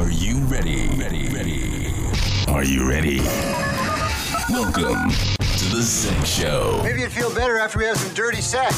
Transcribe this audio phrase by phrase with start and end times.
[0.00, 0.88] Are you ready?
[0.96, 1.92] Ready, ready.
[2.48, 3.18] Are you ready?
[4.48, 6.80] Welcome to the Sex Show.
[6.82, 8.74] Maybe you'd feel better after we have some dirty sex.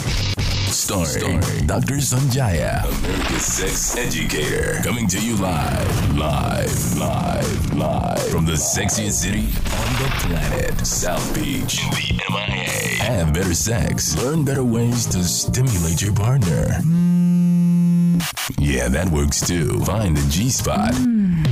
[0.75, 1.99] Starring, Dr.
[1.99, 4.81] Sanjaya, America's sex educator.
[4.83, 11.33] Coming to you live, live, live, live from the sexiest city on the planet, South
[11.37, 13.01] Beach, in the MIA.
[13.01, 14.21] Have better sex.
[14.25, 16.81] Learn better ways to stimulate your partner.
[18.59, 19.79] Yeah, that works too.
[19.85, 20.95] Find the G spot.
[20.95, 21.45] Hmm.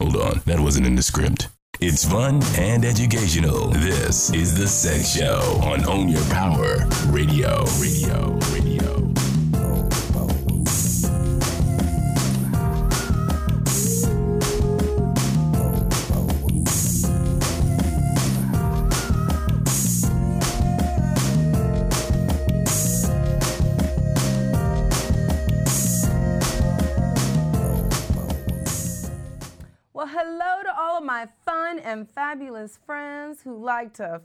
[0.00, 1.48] Hold on, that wasn't in the script.
[1.80, 3.68] It's fun and educational.
[3.68, 7.64] This is the Sex Show on Own Your Power Radio.
[7.80, 8.38] Radio.
[8.50, 8.55] Radio.
[32.26, 34.20] Fabulous friends who like to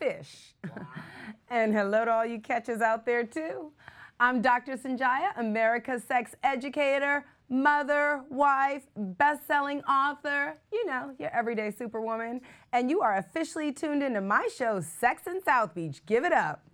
[0.00, 0.54] fish.
[1.48, 3.70] and hello to all you catchers out there, too.
[4.18, 4.76] I'm Dr.
[4.76, 12.40] Sanjaya, America's sex educator, mother, wife, best selling author, you know, your everyday superwoman.
[12.72, 16.04] And you are officially tuned into my show, Sex in South Beach.
[16.04, 16.64] Give it up.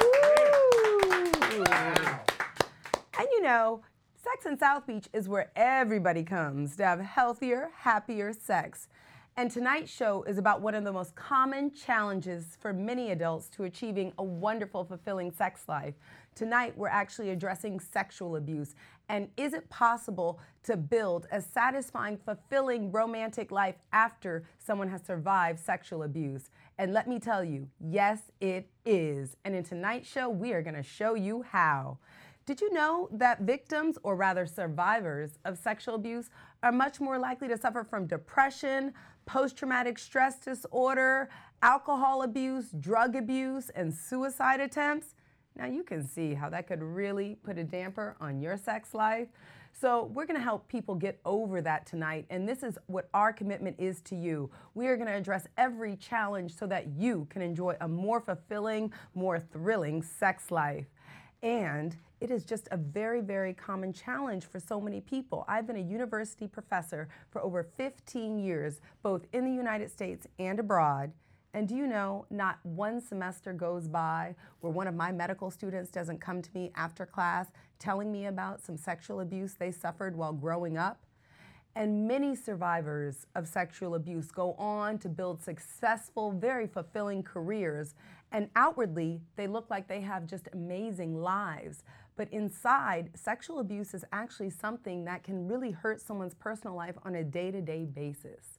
[0.00, 1.64] Woo!
[3.18, 3.82] And you know,
[4.14, 8.88] Sex in South Beach is where everybody comes to have healthier, happier sex.
[9.36, 13.64] And tonight's show is about one of the most common challenges for many adults to
[13.64, 15.94] achieving a wonderful, fulfilling sex life.
[16.36, 18.76] Tonight, we're actually addressing sexual abuse.
[19.08, 25.58] And is it possible to build a satisfying, fulfilling romantic life after someone has survived
[25.58, 26.50] sexual abuse?
[26.78, 29.36] And let me tell you, yes, it is.
[29.44, 31.98] And in tonight's show, we are going to show you how.
[32.46, 36.28] Did you know that victims, or rather survivors, of sexual abuse
[36.62, 38.92] are much more likely to suffer from depression,
[39.26, 41.28] post traumatic stress disorder,
[41.62, 45.14] alcohol abuse, drug abuse, and suicide attempts?
[45.56, 49.28] Now you can see how that could really put a damper on your sex life.
[49.76, 53.74] So, we're gonna help people get over that tonight, and this is what our commitment
[53.80, 54.48] is to you.
[54.74, 59.40] We are gonna address every challenge so that you can enjoy a more fulfilling, more
[59.40, 60.86] thrilling sex life.
[61.42, 65.44] And it is just a very, very common challenge for so many people.
[65.46, 70.58] I've been a university professor for over 15 years, both in the United States and
[70.58, 71.12] abroad.
[71.52, 75.90] And do you know, not one semester goes by where one of my medical students
[75.90, 77.48] doesn't come to me after class
[77.78, 81.04] telling me about some sexual abuse they suffered while growing up?
[81.76, 87.94] And many survivors of sexual abuse go on to build successful, very fulfilling careers.
[88.34, 91.84] And outwardly, they look like they have just amazing lives.
[92.16, 97.14] But inside, sexual abuse is actually something that can really hurt someone's personal life on
[97.14, 98.58] a day to day basis.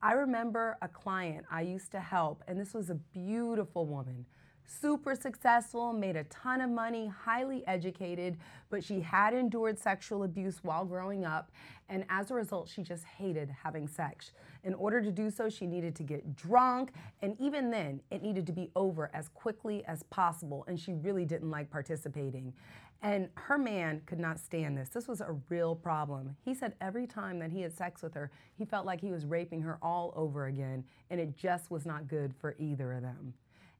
[0.00, 4.24] I remember a client I used to help, and this was a beautiful woman
[4.68, 8.36] super successful, made a ton of money, highly educated,
[8.70, 11.50] but she had endured sexual abuse while growing up.
[11.88, 14.32] And as a result, she just hated having sex.
[14.64, 16.92] In order to do so, she needed to get drunk.
[17.22, 20.64] And even then, it needed to be over as quickly as possible.
[20.68, 22.52] And she really didn't like participating.
[23.00, 24.88] And her man could not stand this.
[24.88, 26.36] This was a real problem.
[26.44, 29.24] He said every time that he had sex with her, he felt like he was
[29.24, 30.84] raping her all over again.
[31.08, 33.34] And it just was not good for either of them.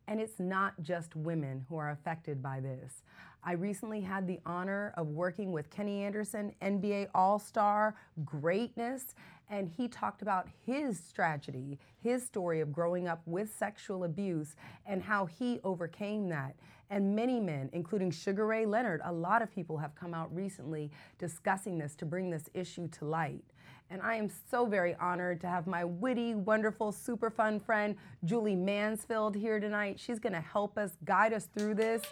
[0.09, 3.03] And it's not just women who are affected by this.
[3.45, 9.15] I recently had the honor of working with Kenny Anderson, NBA All Star greatness,
[9.51, 15.03] and he talked about his tragedy, his story of growing up with sexual abuse, and
[15.03, 16.57] how he overcame that.
[16.91, 20.91] And many men, including Sugar Ray Leonard, a lot of people have come out recently
[21.19, 23.45] discussing this to bring this issue to light.
[23.91, 28.55] And I am so very honored to have my witty, wonderful, super fun friend, Julie
[28.55, 29.99] Mansfield, here tonight.
[29.99, 32.03] She's gonna help us, guide us through this.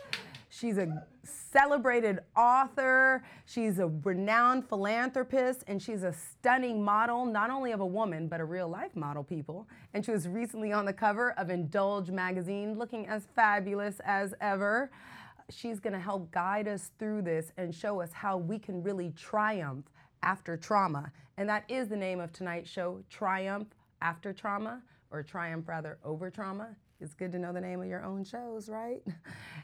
[0.49, 7.73] She's a celebrated author, she's a renowned philanthropist, and she's a stunning model, not only
[7.73, 9.69] of a woman, but a real life model, people.
[9.93, 14.91] And she was recently on the cover of Indulge magazine, looking as fabulous as ever.
[15.51, 19.85] She's gonna help guide us through this and show us how we can really triumph
[20.27, 21.11] after trauma.
[21.39, 23.69] And that is the name of tonight's show Triumph
[24.03, 26.75] After Trauma, or Triumph rather over trauma.
[27.01, 29.03] It's good to know the name of your own shows, right?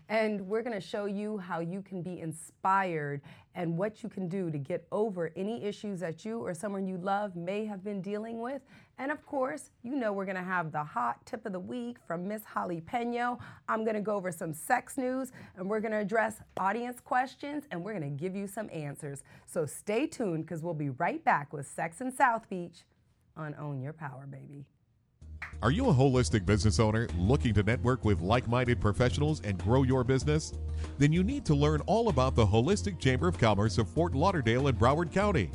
[0.09, 3.23] And we're going to show you how you can be inspired
[3.55, 6.99] and what you can do to get over any issues that you or someone you
[6.99, 8.61] love may have been dealing with.
[9.03, 12.29] And of course, you know we're to have the hot tip of the week from
[12.29, 13.37] Miss Holly Pena.
[13.69, 17.99] I'm to go over some sex news and we're to address audience questions and we're
[17.99, 19.25] to give you some answers.
[19.45, 22.85] So stay tuned because we'll be right back with Sex in South Beach
[23.37, 24.67] on Own Your Power, baby.
[25.65, 29.83] Are you a holistic business owner looking to network with like minded professionals and grow
[29.83, 30.53] your business?
[30.99, 34.69] Then you need to learn all about the Holistic Chamber of Commerce of Fort Lauderdale
[34.69, 35.51] and Broward County.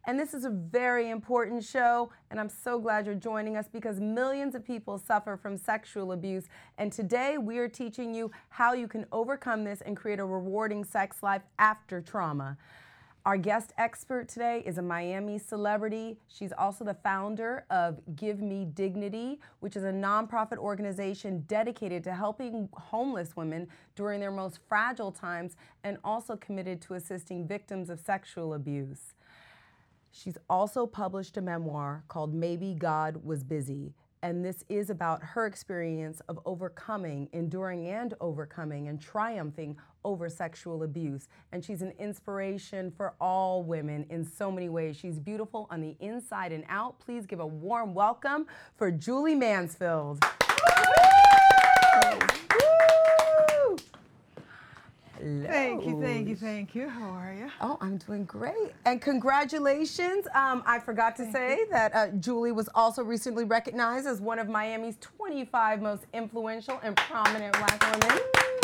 [0.06, 4.00] And this is a very important show, and I'm so glad you're joining us because
[4.00, 6.46] millions of people suffer from sexual abuse.
[6.78, 10.84] And today we are teaching you how you can overcome this and create a rewarding
[10.84, 12.58] sex life after trauma.
[13.26, 16.18] Our guest expert today is a Miami celebrity.
[16.30, 22.14] She's also the founder of Give Me Dignity, which is a nonprofit organization dedicated to
[22.14, 28.00] helping homeless women during their most fragile times and also committed to assisting victims of
[28.00, 29.14] sexual abuse.
[30.12, 33.94] She's also published a memoir called Maybe God Was Busy.
[34.22, 40.84] And this is about her experience of overcoming, enduring, and overcoming and triumphing over sexual
[40.84, 41.30] abuse.
[41.54, 44.98] And she's an inspiration for all women in so many ways.
[44.98, 47.00] She's beautiful on the inside and out.
[47.00, 48.46] Please give a warm welcome
[48.76, 50.22] for Julie Mansfield.
[55.20, 55.46] Hello.
[55.48, 56.88] Thank you, thank you, thank you.
[56.88, 57.50] How are you?
[57.60, 58.72] Oh, I'm doing great.
[58.86, 60.28] And congratulations.
[60.34, 61.68] Um, I forgot to thank say you.
[61.72, 66.96] that uh, Julie was also recently recognized as one of Miami's 25 most influential and
[66.96, 68.18] prominent black women.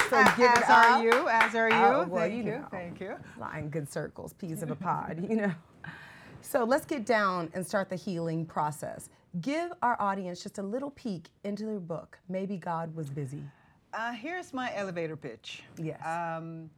[0.09, 1.75] So give as are you, as are you.
[1.75, 3.15] Oh, well, thank you, know, thank you.
[3.35, 5.51] Flying good circles, peas of a pod, you know.
[6.41, 9.09] So let's get down and start the healing process.
[9.41, 12.17] Give our audience just a little peek into their book.
[12.29, 13.43] Maybe God was busy.
[13.95, 15.63] Uh, here's my elevator pitch.
[15.77, 15.99] Yes.
[16.05, 16.69] Um,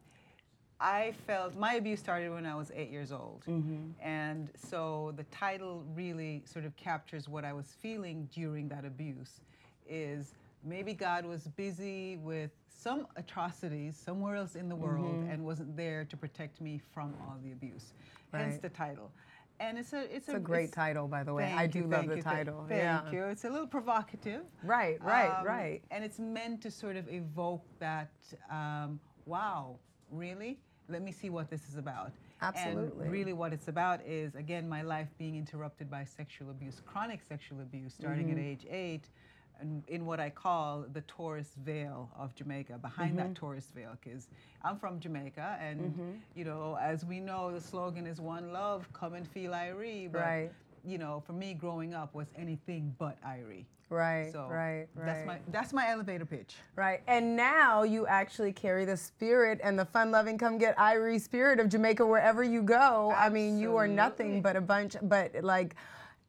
[0.79, 3.43] I felt my abuse started when I was eight years old.
[3.47, 3.89] Mm-hmm.
[3.99, 9.41] And so the title really sort of captures what I was feeling during that abuse
[9.89, 15.31] is maybe God was busy with some atrocities somewhere else in the world Mm-hmm.
[15.31, 17.93] and wasn't there to protect me from all the abuse.
[18.31, 18.43] Right.
[18.43, 19.09] Hence the title.
[19.59, 21.51] And it's a it's, It's a great it's- title, by the way.
[21.55, 22.65] I do you, love the you, title.
[22.67, 23.11] Thank yeah.
[23.11, 23.23] you.
[23.25, 24.41] It's a little provocative.
[24.63, 25.81] Right, right, Um, right.
[25.91, 28.11] And it's meant to sort of evoke that,
[28.51, 29.77] um, wow,
[30.11, 30.59] really?
[30.89, 32.11] Let me see what this is about.
[32.41, 33.03] Absolutely.
[33.03, 37.21] And really, what it's about is, again, my life being interrupted by sexual abuse, chronic
[37.27, 38.37] sexual abuse, starting Mm-hmm.
[38.37, 39.09] at age eight,
[39.59, 43.17] and in what I call the tourist veil of Jamaica, behind Mm-hmm.
[43.33, 44.27] that tourist veil, because
[44.63, 49.13] I'm from Jamaica, and you know, as we know, the slogan is "One Love, come
[49.13, 50.51] and feel Irie." But Right.
[50.85, 53.65] you know, for me, growing up was anything but Irie.
[53.89, 55.05] Right, So right, right.
[55.05, 56.55] that's my that's my elevator pitch.
[56.75, 57.01] Right.
[57.07, 61.61] And now you actually carry the spirit and the fun loving come get Irie spirit
[61.61, 63.13] of Jamaica wherever you go.
[63.15, 65.75] I mean, you are nothing but a bunch but like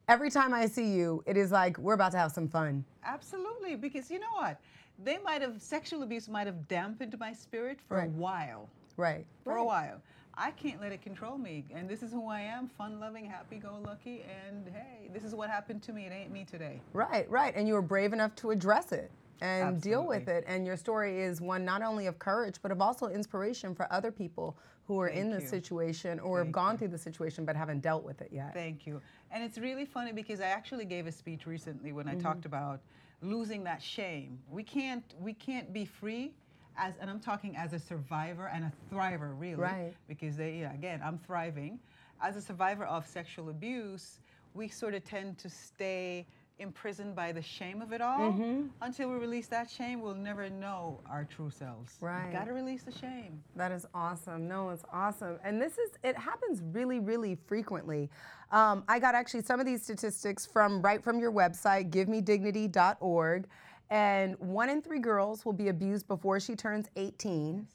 [0.09, 2.83] every time I see you, it is like we're about to have some fun.
[3.05, 4.59] Absolutely, because you know what?
[5.01, 8.07] They might have sexual abuse might have dampened my spirit for Right.
[8.07, 8.69] a while.
[8.97, 9.25] Right.
[9.43, 9.61] For right.
[9.61, 10.01] a while.
[10.33, 11.65] I can't let it control me.
[11.73, 15.35] And this is who I am, fun loving, happy go lucky, and hey, this is
[15.35, 16.05] what happened to me.
[16.05, 16.81] It ain't me today.
[16.93, 17.53] Right, right.
[17.55, 19.11] And you were brave enough to address it
[19.41, 20.43] and deal with it.
[20.47, 24.11] And your story is one not only of courage, but of also inspiration for other
[24.11, 25.49] people who are in this you.
[25.49, 26.77] situation or have gone you.
[26.79, 28.53] through the situation but haven't dealt with it yet.
[28.53, 29.01] Thank you.
[29.31, 32.21] And it's really funny because I actually gave a speech recently when I Mm-hmm.
[32.21, 32.79] talked about
[33.21, 34.39] losing that shame.
[34.49, 36.31] We can't we can't be free
[36.77, 39.55] as and I'm talking as a survivor and a thriver really.
[39.61, 39.93] Right.
[40.07, 41.79] Because they yeah, again, I'm thriving.
[42.21, 44.19] As a survivor of sexual abuse,
[44.53, 46.25] we sort of tend to stay
[46.57, 48.19] imprisoned by the shame of it all.
[48.33, 48.63] Mm-hmm.
[48.81, 51.93] Until we release that shame, we'll never know our true selves.
[52.01, 52.31] Right.
[52.33, 53.41] Got to release the shame.
[53.55, 54.47] That is awesome.
[54.49, 55.39] No, it's awesome.
[55.45, 58.09] And this is, it happens really, really frequently.
[58.51, 63.47] Um, I got actually some of these statistics from right from your website, givemedignity.org.
[63.91, 67.67] And one in three girls will be abused before she turns 18.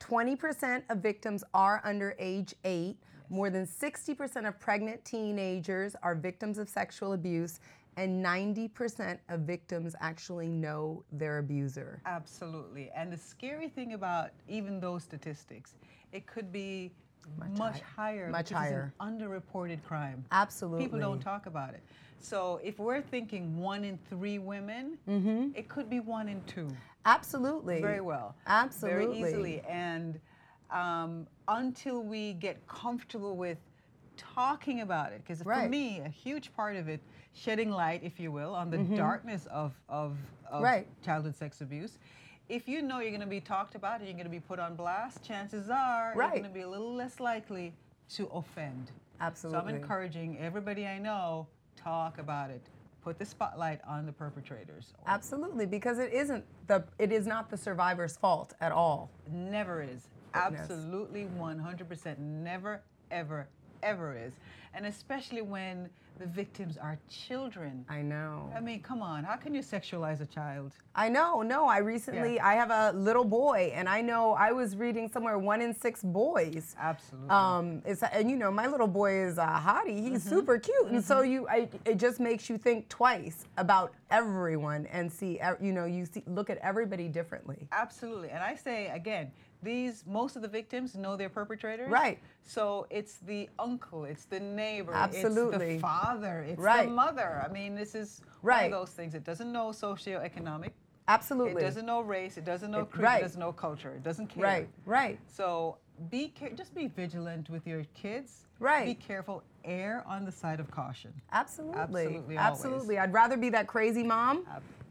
[0.00, 2.96] 20% of victims are under age eight.
[3.30, 7.60] More than 60% of pregnant teenagers are victims of sexual abuse.
[7.98, 12.00] and 90% of victims actually know their abuser.
[12.06, 12.90] Absolutely.
[12.94, 15.74] And the scary thing about even those statistics,
[16.12, 16.92] it could be
[17.58, 18.28] much, higher.
[18.30, 18.92] Much because higher.
[18.94, 20.24] It's an underreported crime.
[20.32, 20.84] Absolutely.
[20.84, 21.82] People don't talk about it.
[22.20, 25.50] So if we're thinking one in three women, Mm-hmm.
[25.54, 26.68] it could be one in two.
[27.06, 27.80] Absolutely.
[27.80, 28.34] Very well.
[28.46, 29.20] Absolutely.
[29.20, 29.60] Very easily.
[29.68, 30.18] And
[30.70, 33.58] um, until we get comfortable with
[34.16, 35.62] talking about it, because Right.
[35.64, 37.00] for me, a huge part of it,
[37.34, 40.12] shedding light, if you will, on the darkness of, of,
[40.50, 40.64] of Mm-hmm.
[40.64, 40.86] Right.
[41.04, 41.98] childhood sex abuse.
[42.48, 44.58] If you know you're going to be talked about and you're going to be put
[44.58, 46.32] on blast, chances are Right.
[46.34, 47.74] you're going to be a little less likely
[48.14, 48.90] to offend.
[49.20, 49.60] Absolutely.
[49.60, 52.62] So I'm encouraging everybody I know talk about it.
[53.02, 54.94] Put the spotlight on the perpetrators.
[55.06, 59.10] Absolutely, because it isn't the it is not the survivor's fault at all.
[59.30, 60.08] Never is.
[60.32, 60.60] Goodness.
[60.62, 63.48] Absolutely 100% never, ever,
[63.82, 64.34] ever is.
[64.74, 67.84] And especially when the victims are children.
[67.88, 68.50] I know.
[68.56, 69.24] I mean, come on.
[69.24, 70.72] How can you sexualize a child?
[70.94, 71.42] I know.
[71.42, 72.46] No, I recently Yeah.
[72.46, 76.02] I have a little boy, and I know I was reading somewhere one in six
[76.02, 76.74] boys.
[76.78, 77.30] Absolutely.
[77.30, 79.98] Um, it's and you know my little boy is a hottie.
[80.00, 80.28] He's Mm-hmm.
[80.36, 85.12] super cute, and so you, I, it just makes you think twice about everyone and
[85.12, 87.68] see, you know, you see, look at everybody differently.
[87.72, 88.30] Absolutely.
[88.30, 89.30] And I say again,
[89.62, 91.90] these most of the victims know their perpetrators.
[91.90, 92.18] Right.
[92.44, 95.74] So it's the uncle, it's the neighbor, it's Absolutely.
[95.74, 96.86] the father, it's Right.
[96.88, 97.42] the mother.
[97.44, 98.70] I mean, this is Right.
[98.70, 99.14] one of those things.
[99.14, 100.70] It doesn't know socioeconomic.
[101.08, 101.62] Absolutely.
[101.62, 102.36] It doesn't know race.
[102.36, 103.02] It doesn't know creed.
[103.04, 103.18] right.
[103.20, 103.92] It doesn't know culture.
[103.92, 104.44] It doesn't care.
[104.44, 104.68] Right.
[104.84, 105.18] Right.
[105.26, 105.78] So
[106.10, 108.44] be care- just be vigilant with your kids.
[108.60, 108.84] Right.
[108.86, 109.42] Be careful.
[109.64, 111.12] Err on the side of caution.
[111.32, 111.78] Absolutely.
[111.80, 112.38] Absolutely, always.
[112.38, 112.98] Absolutely.
[112.98, 114.46] I'd rather be that crazy mom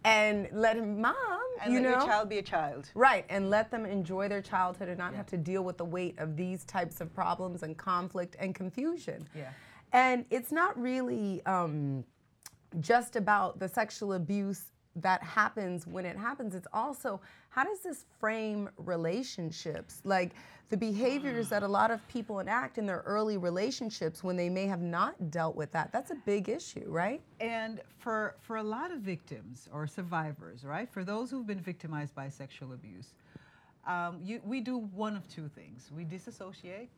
[0.08, 1.16] and let him, mom,
[1.62, 1.98] And you let know.
[1.98, 2.90] your child be a child.
[2.96, 6.18] Right, and let them enjoy their childhood and not have to deal with the weight
[6.18, 9.28] of these types of problems and conflict and confusion.
[9.36, 9.50] Yeah.
[9.92, 12.06] And it's not really um,
[12.80, 14.64] just about the sexual abuse
[15.02, 16.56] that happens when it happens.
[16.56, 20.02] It's also how does this frame relationships?
[20.04, 20.34] Like
[20.70, 24.66] the behaviors that a lot of people enact in their early relationships when they may
[24.68, 25.92] have not dealt with that.
[25.94, 27.22] That's a big issue, right?
[27.40, 30.90] And for for a lot of victims or survivors, right?
[30.90, 33.14] For those who've been victimized by sexual abuse,
[33.88, 36.90] um, you, we do one of two things: we disassociate,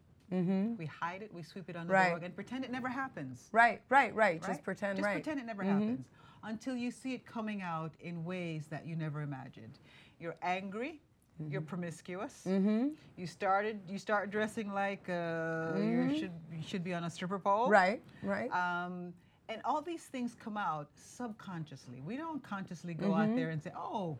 [0.77, 2.07] we hide it, we sweep it under Right.
[2.09, 3.49] the rug, and pretend it never happens.
[3.51, 4.41] Right, right, right.
[4.41, 5.11] Just pretend, Just right.
[5.17, 5.21] Mm-hmm.
[5.23, 6.05] pretend it never happens
[6.43, 9.79] until you see it coming out in ways that you never imagined.
[10.19, 11.01] You're angry.
[11.41, 11.51] Mm-hmm.
[11.51, 12.43] You're promiscuous.
[12.45, 13.79] You started.
[13.87, 16.31] You start dressing like uh, you should.
[16.51, 17.63] You should be on a stripper pole.
[17.63, 17.71] Mm-hmm.
[17.71, 18.51] Right, right.
[18.51, 19.13] Um,
[19.47, 22.01] and all these things come out subconsciously.
[22.05, 24.17] We don't consciously go out there and say, "Oh,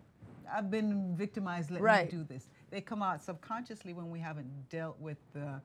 [0.51, 1.71] I've been victimized.
[1.71, 1.85] Let Mm-hmm.
[1.85, 2.11] Right.
[2.13, 5.61] me do this." They come out subconsciously when we haven't dealt with the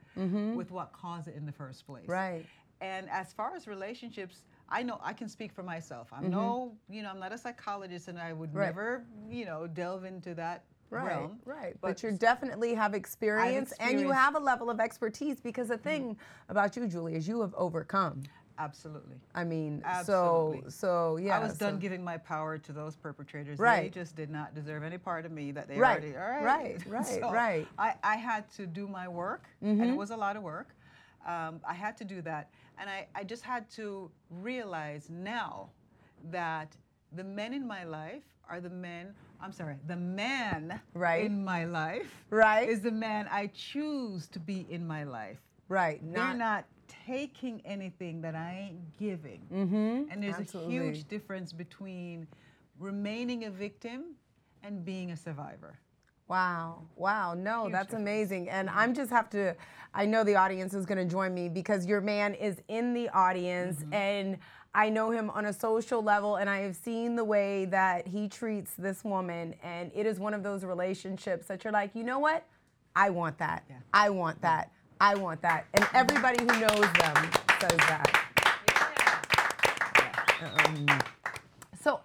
[0.56, 2.02] with what caused it in the first place.
[2.02, 2.12] Mm-hmm.
[2.12, 2.46] Right.
[2.80, 6.08] And as far as relationships, I know I can speak for myself.
[6.12, 6.30] I'm Mm-hmm.
[6.32, 8.66] no, you know, I'm not a psychologist, and I would Right.
[8.66, 11.40] never, you know, delve into that Right, realm.
[11.44, 11.76] right.
[11.80, 16.16] But, you definitely have experience, and you have a level of expertise because the thing
[16.48, 18.22] about you, Julie, is you have overcome.
[18.58, 19.16] absolutely.
[19.34, 20.62] I mean, Absolutely.
[20.62, 21.36] so so yeah.
[21.36, 23.58] I was done giving my power to those perpetrators.
[23.58, 23.92] Right.
[23.92, 26.16] They just did not deserve any part of me that they Right, already.
[26.16, 27.64] All right, right, right, So right.
[27.66, 27.80] Mm-hmm.
[27.80, 30.74] I, I had to do my work, and it was a lot of work.
[31.26, 35.70] Um, I had to do that, and I, I just had to realize now
[36.30, 36.76] that
[37.12, 39.14] the men in my life are the men.
[39.40, 41.24] I'm sorry, the man Right.
[41.24, 42.68] in my life Right.
[42.68, 45.38] is the man I choose to be in my life.
[45.68, 46.00] right.
[46.12, 46.64] They're not
[47.06, 49.40] taking anything that I ain't giving.
[49.52, 50.10] Mm-hmm.
[50.10, 50.76] And there's Absolutely.
[50.78, 52.26] a huge difference between
[52.78, 54.14] remaining a victim
[54.62, 55.78] and being a survivor.
[56.28, 56.82] Wow.
[56.96, 57.34] Wow.
[57.34, 58.48] No, that's amazing.
[58.48, 59.54] And I'm just have to
[59.96, 63.08] I know the audience is going to join me because your man is in the
[63.10, 63.94] audience Mm-hmm.
[63.94, 64.38] and
[64.76, 68.26] I know him on a social level and I have seen the way that he
[68.28, 72.18] treats this woman and it is one of those relationships that you're like, "You know
[72.18, 72.44] what?
[72.96, 73.62] I want that.
[73.70, 73.76] Yeah.
[73.92, 74.72] I want that.
[75.00, 78.20] I want that." And everybody who knows them says that.
[81.80, 82.00] So,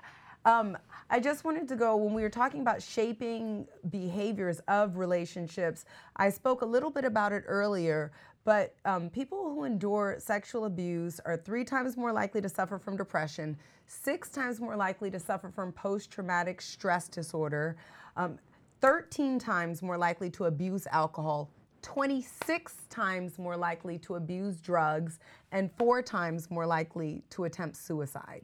[0.46, 0.78] um,
[1.12, 5.86] I just wanted to go when we were talking about shaping behaviors of relationships.
[6.16, 8.12] I spoke a little bit about it earlier,
[8.46, 12.96] but um, people who endure sexual abuse are three times more likely to suffer from
[12.96, 17.76] depression, six times more likely to suffer from post traumatic stress disorder,
[18.16, 18.38] um,
[18.82, 21.50] 13 times more likely to abuse alcohol.
[21.82, 25.20] 26 times more likely to abuse drugs
[25.52, 28.44] and four times more likely to attempt suicide.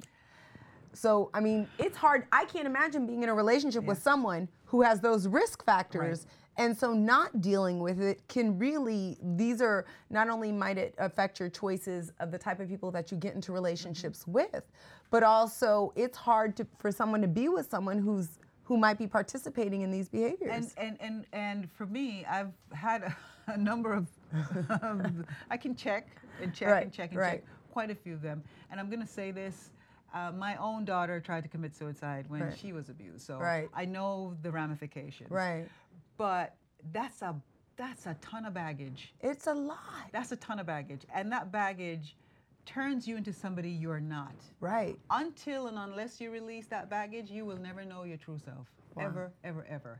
[0.95, 2.27] So, I mean, it's hard.
[2.31, 6.25] I can't imagine being in a relationship with someone who has those risk factors
[6.57, 11.39] And so, not dealing with it can really, these are not only might it affect
[11.39, 14.33] your choices of the type of people that you get into relationships mm-hmm.
[14.33, 14.63] with,
[15.11, 19.05] but also it's hard to, for someone to be with someone who's who might be
[19.05, 20.73] participating in these behaviors.
[20.77, 23.15] And and and, and for me, I've had a,
[23.47, 24.07] a number of,
[25.51, 26.07] I can check
[26.41, 27.31] and check right, and check and right.
[27.31, 28.41] check quite a few of them.
[28.71, 29.71] And I'm going to say this.
[30.13, 32.57] Uh, my own daughter tried to commit suicide when right.
[32.57, 33.37] she was abused, so
[33.75, 35.29] I know the ramifications.
[35.29, 35.67] Right.
[36.17, 36.55] But
[36.93, 37.35] that's a
[37.77, 39.13] that's a ton of baggage.
[39.21, 40.09] It's a lot.
[40.13, 42.15] That's a ton of baggage, and that baggage
[42.65, 44.35] turns you into somebody you're not.
[44.59, 44.97] Right.
[45.09, 48.67] Until and unless you release that baggage, you will never know your true self.
[48.95, 49.05] Wow.
[49.05, 49.99] Ever, ever, ever.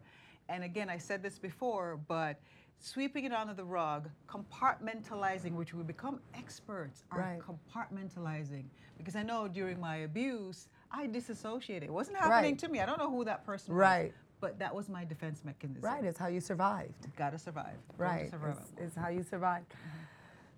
[0.50, 2.40] And again, I said this before, but
[2.80, 7.40] sweeping it under the rug, compartmentalizing, which we become experts are right.
[7.40, 8.66] compartmentalizing.
[8.98, 11.90] Because I know during my abuse, I disassociated.
[11.90, 12.60] It wasn't happening right.
[12.60, 12.80] to me.
[12.80, 14.06] I don't know who that person right.
[14.06, 14.14] was.
[14.42, 15.82] But that was my defense mechanism.
[15.82, 17.08] Right, it's how you survived.
[17.16, 17.78] Gotta survive.
[17.98, 18.58] Right, survive.
[18.60, 19.70] It's, it's, how you survived.
[19.70, 19.98] Mm-hmm.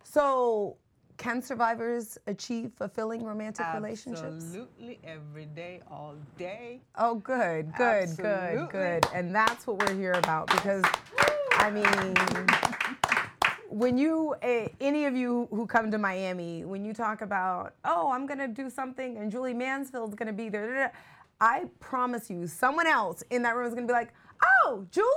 [0.03, 0.77] So,
[1.17, 4.45] can survivors achieve fulfilling romantic Absolutely relationships?
[4.45, 6.81] Absolutely, every day, all day.
[6.95, 8.57] Oh, good, good, Absolutely.
[8.57, 9.05] good, good.
[9.13, 10.83] And that's what we're here about because,
[11.59, 12.15] I mean,
[13.69, 18.11] when you, uh, any of you who come to Miami, when you talk about, oh,
[18.11, 20.93] I'm going to do something and Julie Mansfield's going to be there,
[21.41, 24.13] I promise you, someone else in that room is going to be like,
[24.65, 25.07] oh, Julie,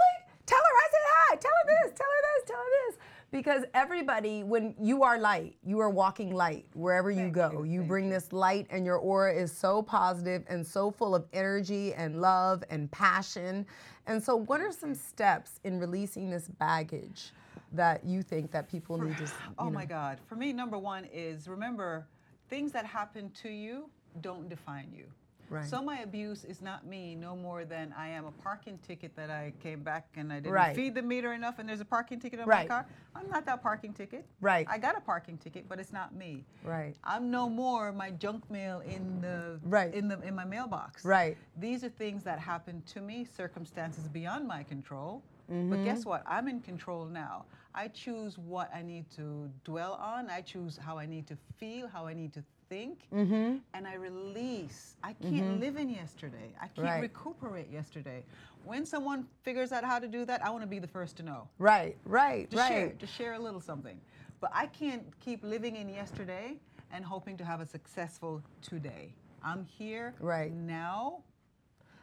[0.47, 2.99] tell her I said hi, tell her this, tell her this, tell her this
[3.31, 7.83] because everybody when you are light you are walking light wherever you go you, you
[7.83, 8.13] bring you.
[8.13, 12.65] this light and your aura is so positive and so full of energy and love
[12.71, 13.67] and passion
[14.07, 17.31] and so what are some steps in releasing this baggage
[17.73, 19.25] that you think that people need to
[19.59, 19.71] oh know?
[19.71, 22.07] my god for me number one is remember
[22.49, 23.89] things that happen to you
[24.21, 25.05] don't define you
[25.51, 25.69] Right.
[25.69, 29.31] So my abuse is not me no more than I am a parking ticket that
[29.31, 30.77] I came back and I didn't right.
[30.77, 32.69] feed the meter enough and there's a parking ticket on right.
[32.69, 32.87] my car.
[33.17, 34.25] I'm not that parking ticket.
[34.41, 34.65] Right.
[34.71, 36.45] I got a parking ticket, but it's not me.
[36.63, 36.95] Right.
[37.03, 39.93] I'm no more my junk mail in the right.
[39.93, 41.05] in the in my mailbox.
[41.05, 41.37] Right.
[41.59, 45.21] These are things that happen to me, circumstances beyond my control.
[45.51, 45.71] Mm-hmm.
[45.71, 46.23] But guess what?
[46.27, 47.45] I'm in control now.
[47.75, 50.31] I choose what I need to dwell on.
[50.31, 53.57] I choose how I need to feel, how I need to think mm-hmm.
[53.75, 54.97] and I release.
[55.03, 55.61] I can't mm-hmm.
[55.61, 56.55] live in yesterday.
[56.59, 57.03] I can't right.
[57.03, 58.23] recuperate yesterday.
[58.65, 61.23] When someone figures out how to do that, I want to be the first to
[61.23, 61.49] know.
[61.59, 62.69] Right, right, to right.
[62.69, 64.01] Share, to share a little something.
[64.41, 66.57] But I can't keep living in yesterday
[66.93, 69.13] and hoping to have a successful today.
[69.43, 70.53] I'm here right.
[70.53, 71.23] now.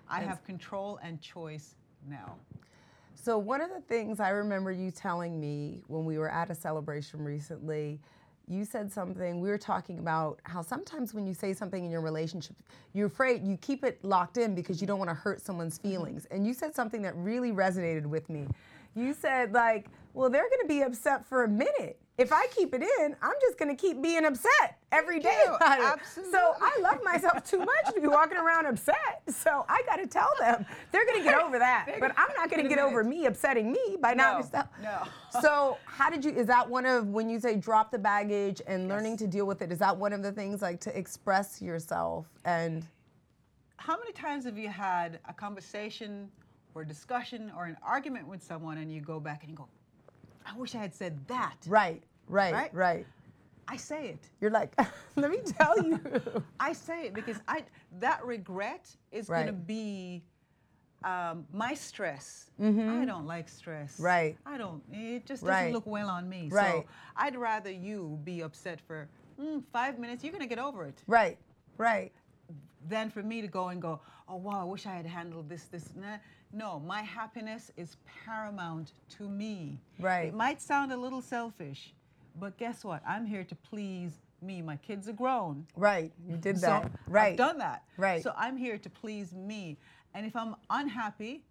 [0.10, 1.76] I have control and choice
[2.08, 2.36] now.
[3.14, 6.56] So, one of the things I remember you telling me when we were at a
[6.56, 8.00] celebration recently
[8.50, 12.02] you said something we were talking about how sometimes when you say something in your
[12.02, 12.56] relationship
[12.94, 15.90] you're afraid you keep it locked in because you don't want to hurt someone's mm-hmm.
[15.90, 16.26] feelings.
[16.32, 18.48] And you said something that really resonated with me.
[18.96, 22.74] You said like well they're going to be upset for a minute if I keep
[22.74, 25.86] it in, I'm just gonna keep being upset every day about it.
[25.86, 26.32] Absolutely.
[26.32, 29.22] So I love myself too much to be walking around upset.
[29.28, 31.88] So I gotta tell them they're gonna get over that.
[32.00, 34.68] but I'm not gonna get over me upsetting me by not yourself.
[34.82, 35.04] No.
[35.42, 38.88] so how did you is that one of when you say drop the baggage and
[38.88, 39.20] learning yes.
[39.20, 42.88] to deal with it, is that one of the things like to express yourself and
[43.78, 46.30] how many times have you had a conversation
[46.74, 49.68] or discussion or an argument with someone and you go back and you go,
[50.50, 51.58] I wish I had said that.
[51.68, 52.74] Right, right, right.
[52.74, 53.06] right.
[53.68, 54.30] I say it.
[54.40, 54.74] You're like,
[55.16, 56.00] let me tell you.
[56.60, 57.64] I say it because I
[58.00, 59.44] that regret is right.
[59.44, 60.24] going to be
[61.04, 62.50] um, my stress.
[62.62, 63.02] Mm-hmm.
[63.02, 64.00] I don't like stress.
[64.00, 64.38] Right.
[64.46, 64.82] I don't.
[64.92, 65.74] It just doesn't right.
[65.74, 66.50] look well on me.
[66.52, 66.72] Right.
[66.72, 70.24] So I'd rather you be upset for mm, five minutes.
[70.24, 71.04] You're gonna get over it.
[71.08, 71.38] Right.
[71.78, 72.12] Right.
[72.88, 75.64] Than for me to go and go, oh wow, I wish I had handled this,
[75.66, 76.18] this, nah.
[76.54, 79.80] No, my happiness is paramount to me.
[80.00, 80.30] Right.
[80.30, 81.94] It might sound a little selfish,
[82.40, 83.02] but guess what?
[83.08, 84.62] I'm here to please me.
[84.62, 85.66] My kids are grown.
[85.76, 86.12] Right.
[86.28, 86.84] You did that.
[86.84, 87.32] So right.
[87.32, 87.84] I've done that.
[87.98, 88.24] Right.
[88.24, 89.78] So I'm here to please me.
[90.14, 91.44] And if I'm unhappy,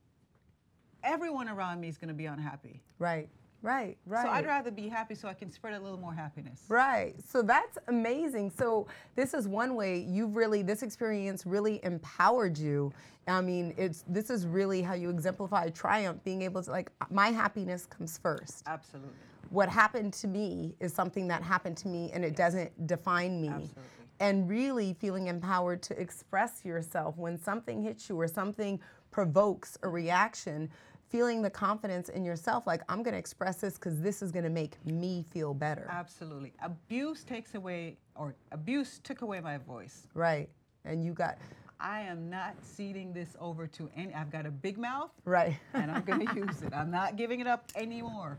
[1.04, 2.82] everyone around me is going to be unhappy.
[2.98, 3.28] Right.
[3.62, 4.24] Right, right.
[4.24, 6.62] So I'd rather be happy so I can spread a little more happiness.
[6.68, 7.14] Right.
[7.26, 8.50] So that's amazing.
[8.50, 12.92] So this is one way you've really this experience really empowered you.
[13.26, 17.28] I mean, it's this is really how you exemplify triumph, being able to like my
[17.28, 18.62] happiness comes first.
[18.66, 19.10] Absolutely.
[19.50, 22.36] What happened to me is something that happened to me and it yes.
[22.38, 23.48] doesn't define me.
[23.48, 23.82] Absolutely.
[24.18, 29.88] And really feeling empowered to express yourself when something hits you or something provokes a
[29.88, 30.70] reaction
[31.08, 34.44] feeling the confidence in yourself like i'm going to express this because this is going
[34.44, 40.06] to make me feel better absolutely abuse takes away or abuse took away my voice
[40.14, 40.48] right
[40.84, 41.38] and you got
[41.78, 44.14] I am not ceding this over to any.
[44.14, 45.58] I've got a big mouth, Right.
[45.74, 46.72] and I'm going to use it.
[46.72, 48.38] I'm not giving it up anymore.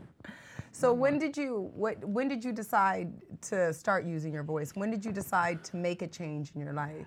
[0.72, 4.72] So when did you what when did you decide to start using your voice?
[4.74, 7.06] When did you decide to make a change in your life?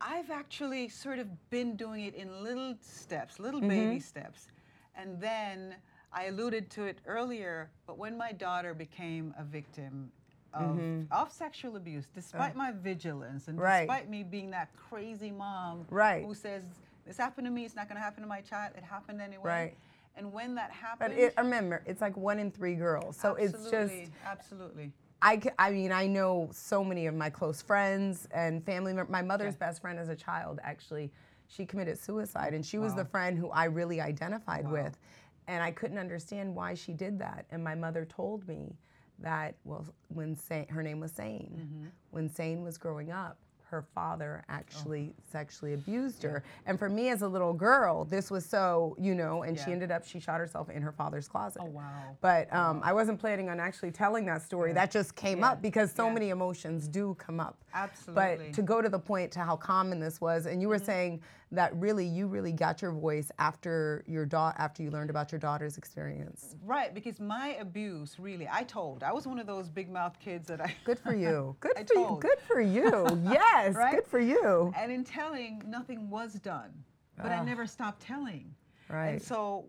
[0.00, 3.68] I've actually sort of been doing it in little steps, little mm-hmm.
[3.68, 4.48] baby steps.
[4.96, 5.74] And then
[6.12, 10.10] I alluded to it earlier, but when my daughter became a victim
[10.52, 11.12] of, mm-hmm.
[11.12, 12.58] of sexual abuse, despite oh.
[12.58, 13.80] my vigilance and Right.
[13.80, 16.24] despite me being that crazy mom Right.
[16.24, 16.62] who says,
[17.06, 19.42] This happened to me, it's not going to happen to my child, it happened anyway.
[19.44, 19.76] Right.
[20.16, 23.16] And when that happened, but it, remember, it's like one in three girls.
[23.16, 24.92] So it's just absolutely, absolutely.
[25.20, 28.92] I, I mean, I know so many of my close friends and family.
[29.08, 31.10] My mother's best friend as a child, actually,
[31.48, 34.98] she committed suicide, and she was the friend who I really identified with.
[35.46, 37.44] And I couldn't understand why she did that.
[37.50, 38.76] And my mother told me
[39.18, 41.86] that, well, when Sa- her name was Sane, mm-hmm.
[42.10, 43.38] when Sane was growing up,
[43.74, 46.44] her father actually sexually abused her.
[46.64, 49.90] And for me as a little girl, this was so, you know, and she ended
[49.90, 51.60] up, she shot herself in her father's closet.
[51.60, 52.16] Oh, wow.
[52.20, 54.72] But um, I wasn't planning on actually telling that story.
[54.72, 55.50] That just came Yeah.
[55.50, 56.14] up because so Yeah.
[56.14, 57.56] many emotions do come up.
[57.74, 58.14] Absolutely.
[58.46, 61.20] But to go to the point to how common this was, and you were saying
[61.50, 65.38] that really you really got your voice after your daughter, after you learned about your
[65.38, 66.56] daughter's experience.
[66.64, 69.02] Right, because my abuse really, I told.
[69.02, 70.74] I was one of those big mouth kids that I.
[70.84, 71.56] Good for you.
[71.60, 72.18] Good I for you.
[72.20, 72.90] Good for you.
[73.34, 73.63] Yes.
[73.72, 73.94] Right?
[73.96, 74.72] Good for you.
[74.76, 76.70] And in telling, nothing was done.
[77.16, 78.54] But I never stopped telling.
[78.90, 78.94] Ah.
[78.94, 79.08] Right.
[79.12, 79.64] And so,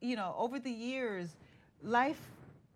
[0.00, 1.36] you know, over the years,
[1.82, 2.20] life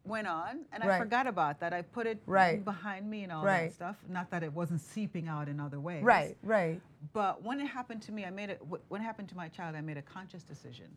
[0.04, 0.92] went on, and Right.
[0.96, 1.72] I forgot about that.
[1.72, 2.64] I put it Right.
[2.64, 3.68] behind me and all Right.
[3.68, 3.96] that stuff.
[4.08, 6.02] Not that it wasn't seeping out in other ways.
[6.02, 6.36] Right.
[6.42, 6.80] Right.
[7.12, 8.60] But when it happened to me, I made it.
[8.88, 10.88] When it happened to my child, I made a conscious decision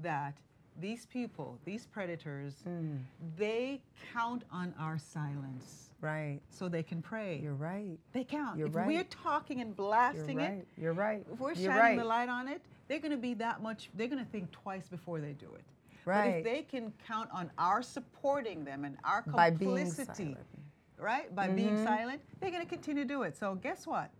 [0.00, 0.34] that
[0.80, 3.00] these people, these predators, Mm.
[3.36, 3.80] they
[4.12, 6.40] count on our silence Right.
[6.50, 7.40] so they can pray.
[7.42, 7.98] You're right.
[8.12, 8.58] They count.
[8.58, 8.86] You're if right.
[8.86, 10.58] we're talking and blasting You're right.
[10.58, 11.26] it, You're right.
[11.32, 11.98] if we're You're shining right.
[11.98, 13.90] the light on it, they're going to be that much.
[13.94, 15.64] They're going to think twice before they do it.
[16.04, 16.30] Right.
[16.30, 20.38] But if they can count on our supporting them and our By being complicity, silent.
[20.38, 21.04] Mm-hmm.
[21.04, 23.36] right, by being silent, they're going to continue to do it.
[23.36, 24.10] So guess what?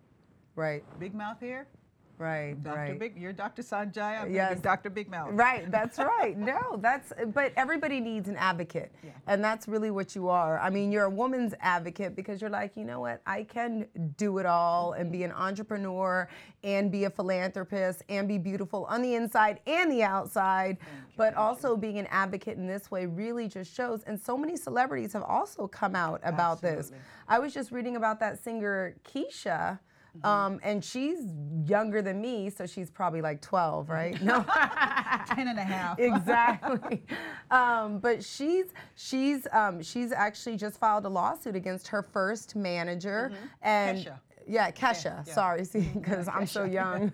[0.54, 0.82] Right.
[0.98, 1.66] Big mouth here,
[2.18, 2.60] Right.
[2.62, 2.76] Dr.
[2.76, 2.98] Right.
[2.98, 3.16] Big.
[3.16, 3.62] You're Dr.
[3.62, 4.22] Sanjay.
[4.22, 4.60] I'm Yes.
[4.60, 4.90] Dr.
[4.90, 5.30] Big Mouth.
[5.32, 6.36] Right, that's right.
[6.36, 8.92] No, that's but everybody needs an advocate.
[9.02, 9.10] Yeah.
[9.26, 10.58] And that's really what you are.
[10.58, 13.22] I mean, you're a woman's advocate because you're like, you know what?
[13.26, 16.28] I can do it all and be an entrepreneur
[16.64, 20.78] and be a philanthropist and be beautiful on the inside and the outside.
[21.16, 25.12] But also being an advocate in this way really just shows and so many celebrities
[25.12, 26.92] have also come out about this.
[27.28, 29.78] I was just reading about that singer Keisha.
[30.24, 31.18] Um, and she's
[31.66, 34.20] younger than me, so she's probably like 12, right?
[34.28, 34.44] No.
[35.28, 35.98] Ten and a half.
[36.00, 37.04] exactly.
[37.50, 43.32] Um, but she's she's um, she's actually just filed a lawsuit against her first manager
[43.62, 44.18] and Kesha.
[44.46, 45.04] yeah, Kesha.
[45.04, 45.12] yeah.
[45.20, 45.30] Mm-hmm.
[45.30, 47.12] Sorry, see, because I'm so young.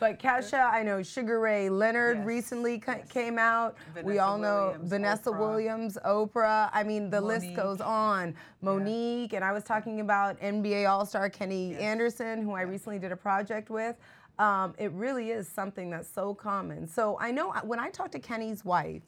[0.00, 3.08] But Kesha, I know Sugar Ray Leonard Yes, recently yes.
[3.10, 3.76] came out.
[4.02, 5.38] we all know Williams, Vanessa Oprah.
[5.38, 6.70] Williams, Oprah.
[6.72, 8.34] I mean, the list goes on.
[8.60, 13.12] Monique, and I was talking about NBA All Star Kenny Anderson, who I recently did
[13.12, 13.96] a project with.
[14.38, 16.88] Um, it really is something that's so common.
[16.88, 19.02] So I know when I talked to Kenny's wife,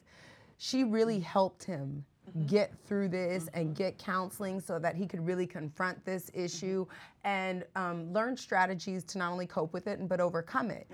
[0.57, 2.45] she really helped him Mm-hmm.
[2.45, 3.73] get through this and mm-hmm.
[3.73, 7.27] get counseling so that he could really confront this issue mm-hmm.
[7.27, 10.87] and um, learn strategies to not only cope with it but overcome it.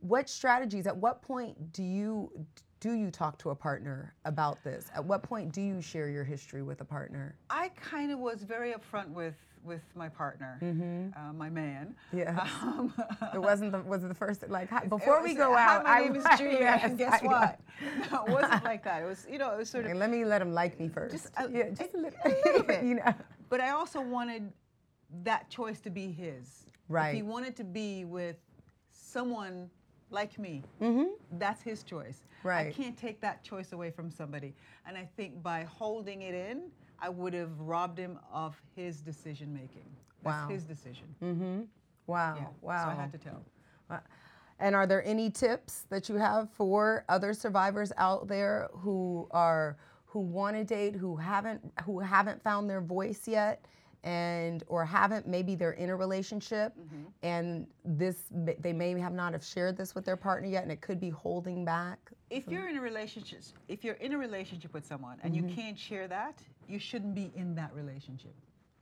[0.00, 0.86] What strategies?
[0.86, 2.32] At what point do you
[2.80, 4.86] do you talk to a partner about this?
[4.92, 7.36] At what point do you share your history with a partner?
[7.48, 10.58] I kind of was very upfront with with my partner,
[11.16, 11.94] uh, my man.
[12.12, 12.46] Yeah.
[12.62, 12.92] Um,
[13.34, 15.76] It wasn't the was it the first like hi, before it we was, go "Hi,
[15.76, 15.84] out.
[15.84, 17.60] my name is Julia, yes, and guess I what?
[18.10, 19.02] No, it wasn't like that.
[19.02, 21.12] It was, you know, it was sort of let me let him like me first.
[21.14, 22.82] Just a- yeah, just a, little, a little bit.
[22.84, 23.14] you know.
[23.48, 24.52] But I also wanted
[25.22, 26.66] that choice to be his.
[26.66, 27.14] If Right.
[27.14, 28.36] he wanted to be with
[28.90, 29.70] someone
[30.10, 31.04] like me, mm-hmm.
[31.38, 32.24] that's his choice.
[32.42, 32.66] Right.
[32.66, 32.82] I Mm-hmm.
[32.82, 34.54] Can't take that choice away from somebody.
[34.86, 36.70] And I think by holding it in,
[37.02, 39.84] I would have robbed him of his decision making.
[40.22, 40.48] That's Wow.
[40.48, 41.68] his decision.
[42.06, 42.46] Wow, Yeah.
[42.62, 42.84] wow.
[42.84, 43.42] So I had to tell.
[44.60, 49.76] And are there any tips that you have for other survivors out there who are
[50.06, 53.64] who want to date, who haven't who haven't found their voice yet,
[54.04, 57.02] and or haven't maybe they're in a relationship Mm-hmm.
[57.22, 60.80] and this they may have not have shared this with their partner yet, and it
[60.80, 61.98] could be holding back.
[62.32, 65.48] If you're in a relationship, if you're in a relationship with someone and Mm-hmm.
[65.48, 68.34] you can't share that, you shouldn't be in that relationship.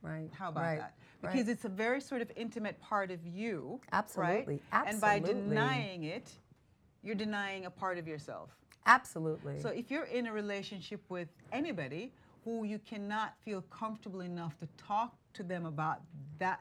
[0.02, 0.30] Right.
[0.32, 0.94] How about right, that?
[1.20, 1.48] Because right.
[1.48, 3.80] it's a very sort of intimate part of you.
[3.92, 4.88] Absolutely, Right?
[4.88, 6.30] And by denying it,
[7.02, 8.50] you're denying a part of yourself.
[8.86, 9.60] absolutely.
[9.60, 12.12] So if you're in a relationship with anybody,
[12.44, 16.00] who you cannot feel comfortable enough to talk to them about
[16.38, 16.60] that,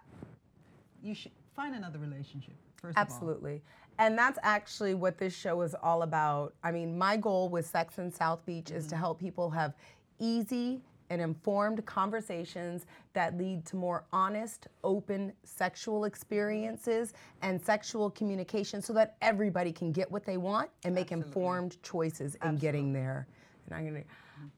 [1.02, 2.56] you should find another relationship.
[2.82, 3.62] First Absolutely.
[4.00, 6.54] And that's actually what this show is all about.
[6.64, 9.74] I mean, my goal with Sex in South Beach is to help people have
[10.20, 18.82] easy and informed conversations that lead to more honest, open sexual experiences and sexual communication
[18.82, 23.28] so that everybody can get what they want and make informed choices in getting there.
[23.66, 24.04] And I'm gonna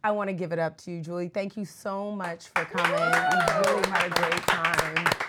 [0.04, 1.30] I want to give it up to you, Julie.
[1.30, 2.92] Thank you so much for coming.
[2.92, 5.21] We really had a great time.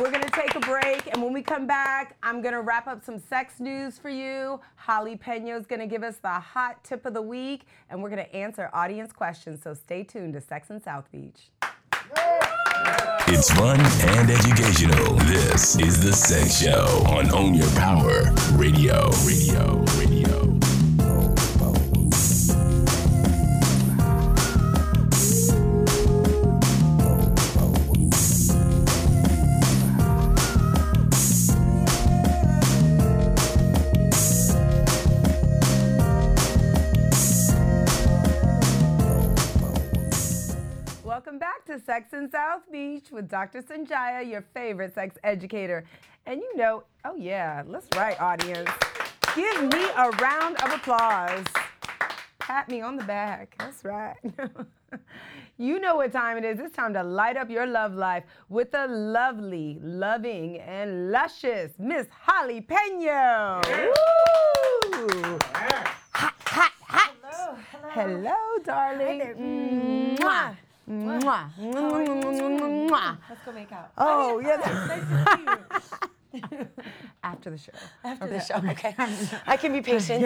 [0.00, 3.18] We're gonna take a break, and when we come back, I'm gonna wrap up some
[3.18, 4.58] sex news for you.
[4.76, 8.22] Holly Pena is gonna give us the hot tip of the week, and we're gonna
[8.32, 9.62] answer audience questions.
[9.62, 11.50] So stay tuned to Sex in South Beach.
[13.28, 15.16] It's fun and educational.
[15.26, 19.10] This is the Sex Show on Own Your Power Radio.
[19.26, 19.84] Radio.
[19.98, 20.49] Radio.
[42.00, 43.60] Sex in South Beach with Dr.
[43.60, 45.84] Sanjaya, your favorite sex educator.
[46.24, 48.70] And you know, oh yeah, let's right, audience.
[49.36, 51.44] Give me a round of applause.
[52.38, 53.54] Pat me on the back.
[53.58, 54.16] That's right.
[55.58, 56.58] you know what time it is.
[56.58, 62.06] It's time to light up your love life with the lovely, loving, and luscious Miss
[62.10, 63.60] Holly Pena.
[63.66, 65.38] Woo!
[65.52, 67.12] Hot, hot, hot.
[67.22, 67.90] Hello, hello.
[67.90, 69.18] Hello, darling.
[69.18, 69.34] there.
[69.36, 70.56] Mwah.
[70.90, 71.50] Mwah.
[71.56, 73.18] Mwah.
[73.28, 73.92] Let's go make out.
[73.96, 74.66] Oh, oh yes.
[74.66, 75.36] Nice to
[76.32, 76.66] see you.
[77.22, 77.72] After the show.
[78.04, 78.94] After the show, okay.
[79.46, 80.24] I can be patient.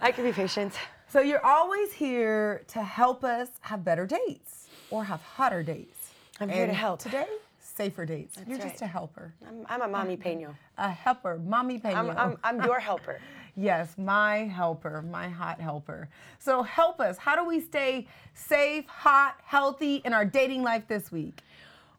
[0.00, 0.74] I can be patient.
[1.08, 6.10] So you're always here to help us have better dates or have hotter dates.
[6.40, 7.00] I'm here to help.
[7.00, 7.26] Today,
[7.60, 8.38] safer dates.
[8.46, 8.70] you're right.
[8.70, 9.34] just a helper.
[9.46, 10.54] I'm, I'm a mommy Peno.
[10.78, 11.38] A helper.
[11.38, 11.96] Mommy Pena.
[11.96, 13.20] I'm, I'm, I'm your helper.
[13.56, 16.08] Yes, my helper, my hot helper.
[16.38, 17.18] So help us.
[17.18, 21.40] How do we stay safe, hot, healthy in our dating life this week?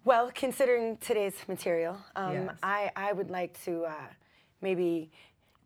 [0.04, 2.56] Well, considering today's material, um, Yes.
[2.64, 3.94] I, I would like to uh,
[4.62, 5.12] maybe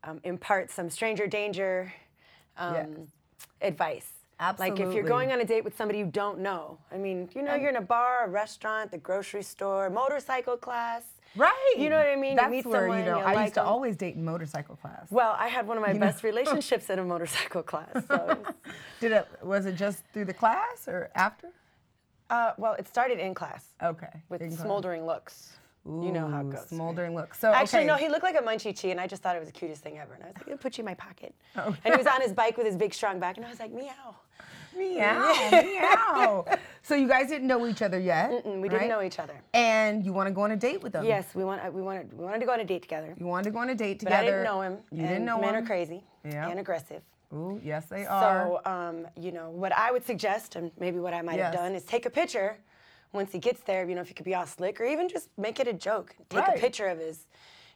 [0.04, 1.93] um, impart some stranger danger
[2.58, 2.88] um, Yes.
[3.62, 4.12] advice.
[4.60, 7.41] Like if you're going on a date with somebody you don't know, I mean, you
[7.41, 11.04] know, you're in a bar, a restaurant, the grocery store, motorcycle class.
[11.36, 11.74] Right.
[11.78, 12.36] You know what I mean?
[12.36, 13.67] That's you meet where, someone, you know, I like used to 'em.
[13.67, 15.08] always date in motorcycle class.
[15.12, 16.00] Well, I had one of my You know?
[16.08, 17.89] best relationships in a motorcycle class.
[18.08, 18.38] So,
[19.02, 21.50] Did it was it just through the class or after?
[22.30, 24.08] uh, well, it started in class Okay.
[24.30, 24.62] with in class.
[24.62, 25.58] smoldering looks.
[25.86, 26.60] you know how it Ooh, goes.
[26.62, 26.69] right?
[26.69, 27.36] Smoldering look.
[27.36, 27.88] So Actually, okay.
[27.88, 29.84] no, he looked like a munchie chi, and I just thought it was the cutest
[29.84, 30.13] thing ever.
[30.15, 31.76] And I was like, "I'll put you in my pocket." Oh.
[31.86, 33.71] And he was on his bike with his big, strong back, and I was like,
[33.71, 34.15] "Meow."
[34.77, 36.45] Meow, meow.
[36.83, 38.29] So you guys didn't know each other yet.
[38.45, 38.89] Mm, we didn't right?
[38.89, 39.33] know each other.
[39.53, 41.03] And you want to go on a date with them.
[41.05, 43.15] Yes, we want, we wanted, we wanted to go on a date together.
[43.17, 44.15] You wanted to go on a date together.
[44.17, 44.21] But.
[44.21, 44.77] I didn't know him.
[44.91, 45.63] You and didn't know men him.
[45.63, 46.49] are crazy Yeah.
[46.49, 47.01] and aggressive.
[47.33, 48.59] Ooh, yes, they are.
[48.63, 51.45] So, um, you know, what I would suggest, and maybe what I might Yes.
[51.53, 52.57] have done, is take a picture
[53.13, 53.88] once he gets there.
[53.89, 56.15] You know, if you could be all slick, or even just make it a joke.
[56.29, 56.57] Take Right.
[56.57, 57.25] a picture of his,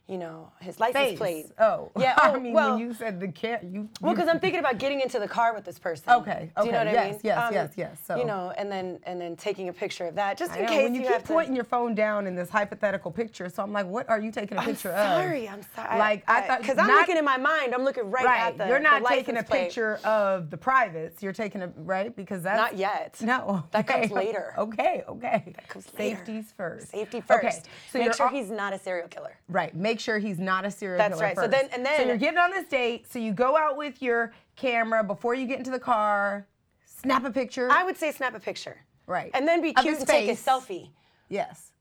[0.10, 1.18] you know, his license Face.
[1.20, 1.46] plate.
[1.60, 2.16] Oh, yeah.
[2.22, 3.88] I Oh, mean, well, when you said the cat, you.
[4.02, 6.12] Well, because I'm thinking about getting into the car with this person.
[6.12, 7.20] Okay, Do you know okay, what yes, I mean?
[7.24, 10.16] yes, um, yes, yes, so- You know, and then and then taking a picture of
[10.16, 11.34] that, just I in know, case when you, you, keep have to.
[11.34, 14.58] pointing your phone down in this hypothetical picture, so I'm like, what are you taking
[14.58, 15.22] a I'm picture of?
[15.22, 16.00] sorry, I'm sorry.
[16.00, 18.68] Like I thought, because I'm looking in my mind, I'm looking right, Right, at the.
[18.68, 19.64] you're not the taking a license plate.
[19.66, 21.22] picture of the privates.
[21.22, 23.16] You're taking a right because that's Not yet.
[23.22, 24.54] No, That comes later.
[24.58, 25.54] Okay, okay.
[25.56, 26.16] That comes later.
[26.18, 26.90] Safety's first.
[26.90, 27.44] Safety first.
[27.46, 27.60] Okay,
[27.92, 29.38] so Make sure he's not a serial killer.
[29.50, 29.76] Right.
[29.76, 31.36] Make sure he's not a serial That's killer right.
[31.36, 31.52] So first.
[31.52, 33.12] then- and so then- you're getting on this date.
[33.12, 36.48] So you go out with your camera before you get into the car.
[36.86, 37.70] Snap a picture.
[37.72, 38.78] I would say snap a picture.
[39.08, 39.32] Right.
[39.34, 40.44] And then be Of cute his and take a face.
[40.46, 40.90] selfie.
[41.30, 41.72] yes.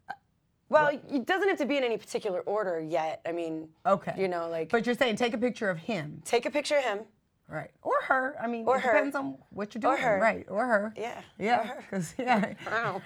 [0.71, 3.23] Well, it doesn't have to be in any particular order yet.
[3.25, 4.13] I mean, Okay.
[4.19, 6.21] You know, like But you're saying take a picture of him.
[6.27, 6.99] take a picture of him.
[7.51, 7.71] Right.
[7.83, 8.37] Or her.
[8.41, 8.93] I mean, Or it her.
[8.93, 9.95] depends on what you're doing.
[9.95, 10.19] Or her.
[10.21, 10.45] Right.
[10.51, 10.93] Or her.
[10.97, 11.73] Yeah, Yeah.
[11.81, 12.53] Because yeah.
[12.71, 13.01] Ow.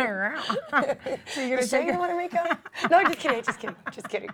[1.28, 2.58] so you're gonna sure take you it want to make up?
[2.90, 3.42] no, just kidding.
[3.42, 3.76] Just kidding.
[3.92, 4.30] Just kidding.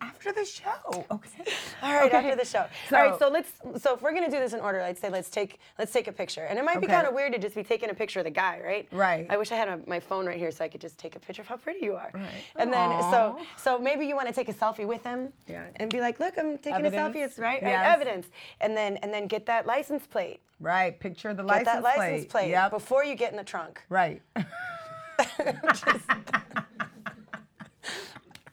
[0.00, 1.04] after the show.
[1.10, 1.44] Okay.
[1.82, 2.16] All right, Okay.
[2.16, 2.66] after the show.
[2.88, 3.52] So- All right, so let's.
[3.82, 6.12] So if we're gonna do this in order, I'd say let's take let's take a
[6.12, 6.94] picture, and it might be Okay.
[6.96, 8.88] kind of weird to just be taking a picture of the guy, right?
[8.90, 9.26] Right.
[9.30, 11.20] I wish I had a, my phone right here so I could just take a
[11.20, 12.10] picture of how pretty you are.
[12.12, 12.26] Right.
[12.56, 15.32] And then so so maybe you want to take a selfie with him.
[15.46, 15.66] Yeah.
[15.76, 16.94] And be like, look, I'm taking Evidence.
[16.94, 17.24] a selfie.
[17.24, 18.26] It's right, right, evidence.
[18.60, 20.40] And then and then get that license plate.
[20.60, 20.98] Right.
[21.00, 21.74] Picture the license plate.
[21.74, 22.30] Get that license plate.
[22.30, 22.70] plate Yep.
[22.70, 23.82] before you get in the trunk.
[23.88, 24.22] Right.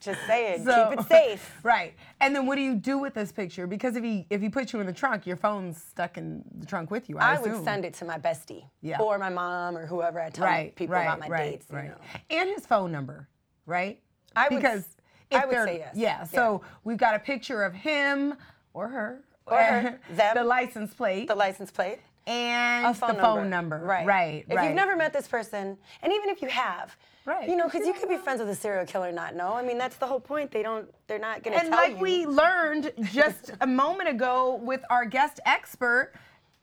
[0.02, 1.60] Just saying, So- keep it safe.
[1.62, 1.94] Right.
[2.22, 3.68] And then what do you do with this picture?
[3.68, 6.66] Because if he if he puts you in the trunk, your phone's stuck in the
[6.66, 7.18] trunk with you.
[7.18, 9.00] I, I would send it to my bestie Yeah.
[9.02, 11.66] or my mom or whoever I tell right, people right, about my right, dates.
[11.70, 11.84] right.
[11.86, 11.98] You know.
[12.30, 13.28] And his phone number,
[13.66, 14.00] right?
[14.38, 14.86] I would because
[15.32, 15.96] if I would say yes.
[15.96, 16.24] Yeah.
[16.24, 18.36] So we've got a picture of him
[18.74, 20.36] or her Or them.
[20.36, 22.00] the license plate, The license plate.
[22.28, 23.42] and a phone the number.
[23.42, 23.78] phone number.
[23.80, 24.06] Right.
[24.06, 24.46] Right.
[24.48, 24.66] If right.
[24.66, 27.94] you've never met this person, and even if you have, Right, you know, because you
[27.94, 29.54] could be friends with a serial killer not know.
[29.54, 30.50] I mean, that's the whole point.
[30.52, 30.88] They don't.
[31.08, 31.98] They're not going to And like you.
[31.98, 36.14] we learned just a moment ago with our guest expert,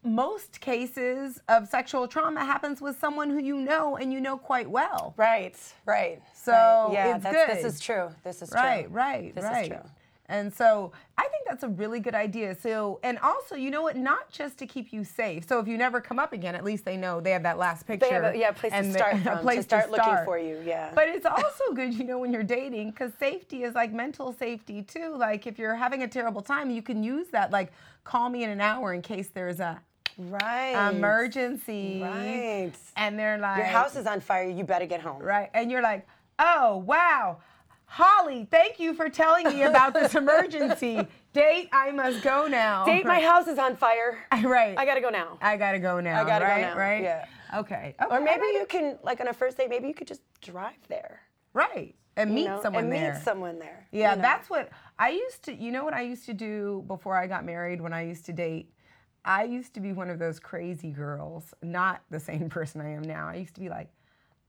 [0.03, 4.68] most cases of sexual trauma happens with someone who you know and you know quite
[4.68, 5.14] well.
[5.16, 5.57] Right.
[5.85, 6.20] Right.
[6.35, 6.88] So right.
[6.92, 7.57] yeah, it's that's, good.
[7.64, 8.09] this is true.
[8.25, 8.92] This is Right, true.
[8.94, 9.62] right, This right.
[9.62, 9.90] is true.
[10.29, 12.55] And so I think that's a really good idea.
[12.55, 13.97] So, and also, you know what?
[13.97, 15.47] Not just to keep you safe.
[15.49, 17.87] So if you never come up again, at least they know they have that last
[17.87, 18.09] picture.
[18.09, 20.61] They have a- yeah, a place to start from, to place start looking for you,
[20.65, 20.91] yeah.
[20.95, 24.83] But it's also good, you know, when you're dating, because safety is like mental safety
[24.83, 25.15] too.
[25.17, 27.51] Like if you're having a terrible time, you can use that.
[27.53, 27.73] Like
[28.05, 29.81] call me in an hour in case there's a
[30.19, 30.89] Right.
[30.91, 32.01] emergency.
[32.03, 32.73] Right.
[32.97, 34.49] And they're like, Your house is on fire.
[34.49, 35.23] You better get home.
[35.23, 35.51] Right.
[35.55, 36.07] And you're like,
[36.39, 37.39] oh, wow.
[37.88, 41.07] Holly, thank you for telling me about this emergency.
[41.33, 42.85] Date, I must go now.
[42.85, 44.18] Date, my house is on fire.
[44.44, 44.77] Right.
[44.79, 45.38] I gotta go now.
[45.40, 46.20] I gotta go now.
[46.20, 47.03] I gotta go now, Right?
[47.03, 47.25] yeah.
[47.57, 47.94] Okay.
[48.11, 51.20] Or maybe you can, like on a first date, maybe you could just drive there.
[51.55, 51.94] Right.
[52.16, 53.14] And you meet know, someone and there.
[53.14, 53.87] meet someone there.
[53.92, 54.22] Yeah, you know?
[54.22, 55.55] that's what I used to.
[55.55, 58.33] You know what I used to do before I got married when I used to
[58.33, 58.72] date?
[59.25, 63.03] I used to be one of those crazy girls, not the same person I am
[63.03, 63.29] now.
[63.29, 63.88] I used to be like,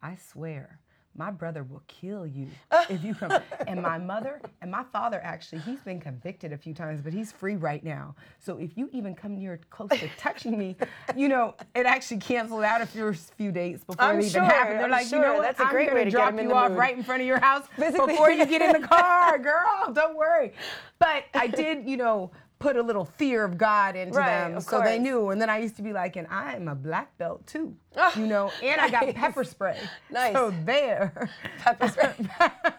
[0.02, 0.80] I swear,
[1.17, 2.47] my brother will kill you
[2.89, 3.32] if you come.
[3.67, 7.32] and my mother and my father actually, he's been convicted a few times, but he's
[7.32, 8.15] free right now.
[8.39, 10.77] So if you even come near close to touching me,
[11.15, 14.43] you know, it actually canceled out a few, few dates before I'm it even sure,
[14.43, 14.77] happened.
[14.80, 15.41] They're I'm like, you know what?
[15.43, 17.39] That's a I'm great way to drop you off mood." right in front of your
[17.39, 18.08] house Physically.
[18.13, 19.91] before you get in the car, girl.
[19.93, 20.53] Don't worry.
[20.99, 24.82] But I did, you know, put a little fear of God into Right, them so
[24.82, 25.30] they knew.
[25.30, 28.26] And then I used to be like, and I'm a black belt too, ah, you
[28.28, 29.80] know, and I got pepper spray.
[30.10, 30.34] Nice.
[30.34, 31.30] So there.
[31.60, 32.13] Pepper spray.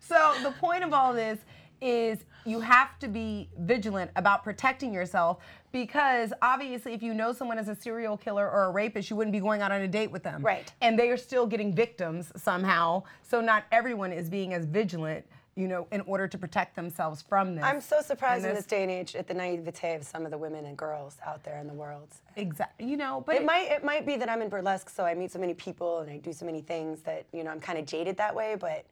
[0.00, 1.38] So the point of all this
[1.82, 5.38] is you have to be vigilant about protecting yourself
[5.70, 9.32] because obviously if you know someone is a serial killer or a rapist you wouldn't
[9.34, 10.72] be going out on a date with them Right.
[10.80, 15.26] and they are still getting victims somehow so not everyone is being as vigilant
[15.58, 18.64] you know in order to protect themselves from this I'm so surprised And in this
[18.66, 21.58] day and age at the naivete of some of the women and girls out there
[21.58, 22.08] in the world.
[22.36, 25.14] exactly you know but It might it might be that I'm in burlesque, so I
[25.14, 27.78] meet so many people and I do so many things that you know I'm kind
[27.78, 28.56] of jaded that way.
[28.58, 28.86] But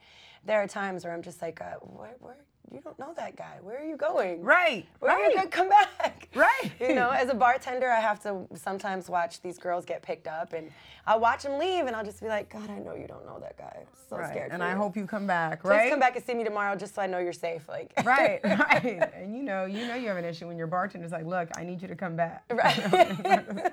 [0.45, 2.37] there are times where I'm just like, uh, where, where
[2.73, 3.59] you don't know that guy.
[3.63, 4.43] Where are you going?
[4.43, 5.49] right Where are you right going?
[5.49, 6.29] Come back.
[6.37, 6.71] Right.
[6.79, 10.53] You know, as a bartender, I have to sometimes watch these girls get picked up,
[10.53, 10.71] and
[11.07, 13.39] I'll watch them leave, and I'll just be like, God, I know you don't know
[13.41, 13.75] that guy.
[13.81, 14.53] I'm so right scared.
[14.53, 14.77] and i you.
[14.77, 17.07] hope you come back Please right come back and see me tomorrow, just so I
[17.07, 17.67] know you're safe.
[17.69, 17.95] Like.
[18.05, 21.25] right right and you know you know you have an issue when your bartender's like
[21.25, 23.73] look i need you to come back Right.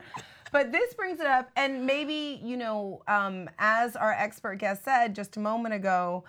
[0.54, 5.16] But this brings it up, and maybe, you know, um, as our expert guest said
[5.16, 6.24] just a moment ago,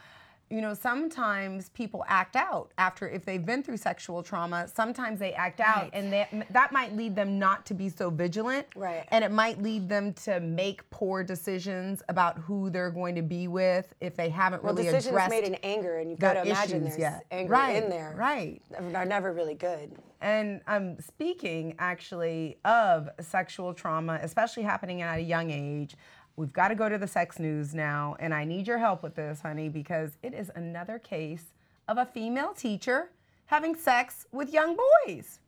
[0.51, 4.69] you know, sometimes people act out after if they've been through sexual trauma.
[4.69, 5.91] Sometimes they act out, Right.
[5.95, 9.07] and that that might lead them not to be so vigilant, Right.
[9.11, 13.49] And it might lead them to make poor decisions about who they're going to be
[13.49, 16.43] with if they haven't Well, really decisions addressed made in anger, and you've got to
[16.43, 17.25] imagine there's yet.
[17.31, 18.15] anger Right, in there.
[18.17, 18.61] right.
[18.95, 19.93] Are never really good.
[20.21, 25.97] And I'm speaking actually of sexual trauma, especially happening at a young age.
[26.37, 29.15] We've got to go to the sex news now, and I need your help with
[29.15, 31.53] this, honey, because it is another case
[31.87, 33.11] of a female teacher
[33.47, 35.39] having sex with young boys.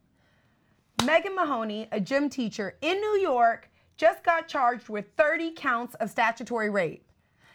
[1.05, 6.09] Megan Mahoney, a gym teacher in New York, just got charged with 30 counts of
[6.09, 7.05] statutory rape.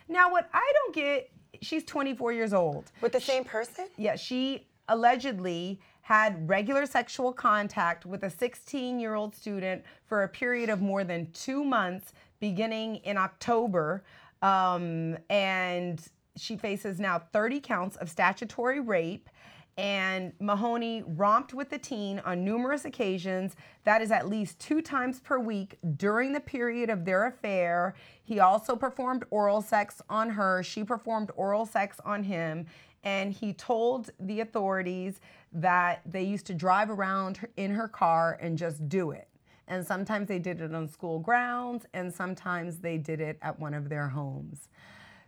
[0.09, 2.91] Now, what I don't get, she's 24 years old.
[2.99, 3.87] With the same person?
[3.97, 10.27] Yeah, she allegedly had regular sexual contact with a 16 year old student for a
[10.27, 14.03] period of more than two months, beginning in October.
[14.41, 19.29] Um, and she faces now 30 counts of statutory rape.
[19.77, 23.55] And Mahoney romped with the teen on numerous occasions.
[23.85, 27.95] That is at least two times per week during the period of their affair.
[28.21, 30.61] He also performed oral sex on her.
[30.61, 32.65] She performed oral sex on him.
[33.03, 35.21] And he told the authorities
[35.53, 39.30] that they used to drive around in her car and just do it.
[39.67, 43.73] And sometimes they did it on school grounds, and sometimes they did it at one
[43.73, 44.69] of their homes.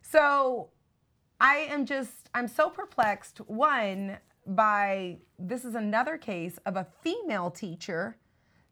[0.02, 0.70] So
[1.40, 3.38] I am just, I'm so perplexed.
[3.48, 8.18] One, by this is another case of a female teacher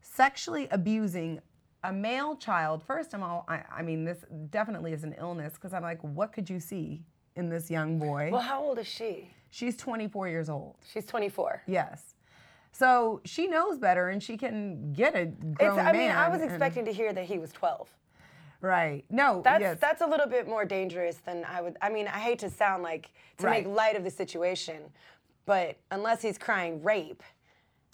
[0.02, 1.40] sexually abusing
[1.84, 2.82] a male child.
[2.82, 6.32] First of all, I, I mean, this definitely is an illness because I'm like, what
[6.32, 7.02] could you see
[7.36, 8.30] in this young boy.
[8.32, 9.30] Well, how old is she?
[9.50, 10.76] She's 24 years old.
[10.92, 11.62] She's 24.
[11.66, 12.14] Yes.
[12.72, 16.40] So she knows better and she can get a grown It's, I mean, I was
[16.40, 17.88] expecting to hear that he was 12.
[18.60, 19.04] Right.
[19.10, 19.42] No.
[19.44, 19.78] That's yes.
[19.80, 21.76] that's a little bit more dangerous than I would.
[21.82, 23.64] I mean, I hate to sound like to Right.
[23.66, 24.82] make light of the situation,
[25.46, 27.22] but unless he's crying rape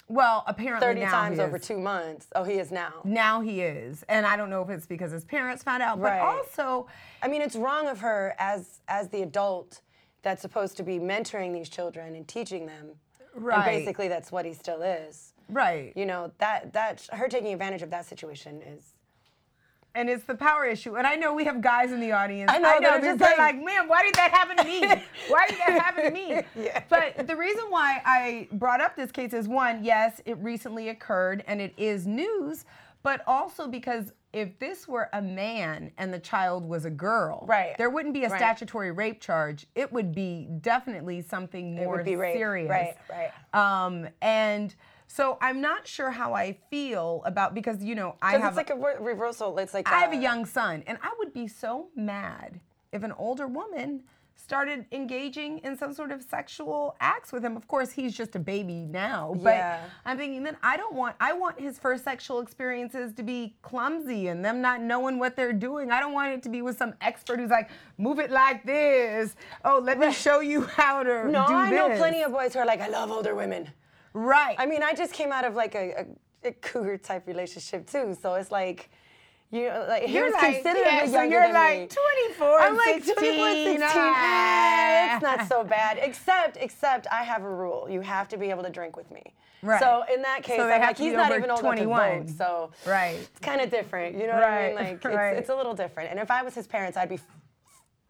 [0.08, 2.94] well, apparently 30 now times over two months, oh, he is now.
[3.04, 6.12] Now he is, and I don't know if it's because his parents found out, but
[6.12, 6.20] Right.
[6.20, 6.86] also,
[7.22, 9.82] I mean, it's wrong of her as as the adult
[10.22, 12.98] that's supposed to be mentoring these children and teaching them.
[13.38, 13.56] Right.
[13.56, 15.32] And basically, that's what he still is.
[15.48, 15.92] right.
[15.96, 18.94] You know that that her taking advantage of that situation is.
[19.94, 20.96] and it's the power issue.
[20.96, 22.50] And I know we have guys in the audience.
[22.54, 24.56] I know, I know they're they're just just like- like, man, why did that happen
[24.58, 24.80] to me?
[25.28, 26.42] why did that happen to me?
[26.64, 26.82] Yeah.
[26.88, 31.42] But the reason why I brought up this case is one, yes, it recently occurred
[31.46, 32.64] and it is news,
[33.02, 37.76] but also because if this were a man and the child was a girl, Right.
[37.78, 38.38] there wouldn't be a Right.
[38.38, 39.66] statutory rape charge.
[39.74, 42.36] It would be definitely something more would be rape.
[42.36, 42.68] serious.
[42.70, 43.30] Right, right.
[43.54, 44.74] Um, and
[45.06, 48.70] so I'm not sure how I feel about because you know I have it's like
[48.70, 49.58] a reversal.
[49.58, 52.60] It's like I have a uh, young son, and I would be so mad
[52.92, 54.02] if an older woman
[54.40, 57.56] started engaging in some sort of sexual acts with him.
[57.56, 59.80] Of course, he's just a baby now, but Yeah.
[60.06, 64.28] I'm thinking then I don't want I want his first sexual experiences to be clumsy
[64.28, 65.90] and them not knowing what they're doing.
[65.90, 67.68] I don't want it to be with some expert who's like,
[67.98, 69.34] move it like this.
[69.64, 72.60] Oh, let me show you how to No, do I know plenty of boys who
[72.60, 73.68] are like, I love older women.
[74.14, 74.54] right.
[74.58, 76.06] I mean, I just came out of like a,
[76.44, 78.88] a, a cougar type relationship too, so it's like,
[79.50, 81.88] you know, like he You're was like, considerably yeah, so younger you're than like me.
[82.38, 83.80] 24, I'm like 16, 24, 16.
[83.82, 85.10] ah.
[85.10, 85.98] eh, it's not so bad.
[86.02, 87.88] Except, except I have a rule.
[87.90, 89.22] You have to be able to drink with me.
[89.62, 89.80] Right.
[89.80, 92.08] So in that case, So I'm like, he's not even old 21.
[92.12, 92.38] enough to vote.
[92.38, 93.14] So Right.
[93.16, 94.14] it's kind of different.
[94.16, 94.76] You know what I mean?
[94.76, 95.30] Right, Like right.
[95.32, 96.10] it's, it's a little different.
[96.10, 97.18] And if I was his parents, I'd be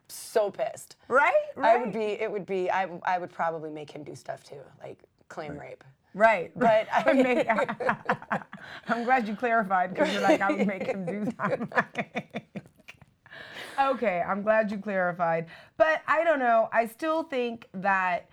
[0.09, 0.97] so pissed.
[1.09, 1.33] right?
[1.55, 1.77] right?
[1.77, 2.01] I would be.
[2.01, 2.71] It would be.
[2.71, 5.85] I, I would probably make him do stuff too, like claim rape.
[6.15, 6.53] Right.
[6.57, 7.45] But I mean-
[8.89, 12.23] I'm glad you clarified because you're like, I would make him do something.
[13.81, 15.47] okay, I'm glad you clarified.
[15.77, 16.69] But I don't know.
[16.73, 18.29] I still think that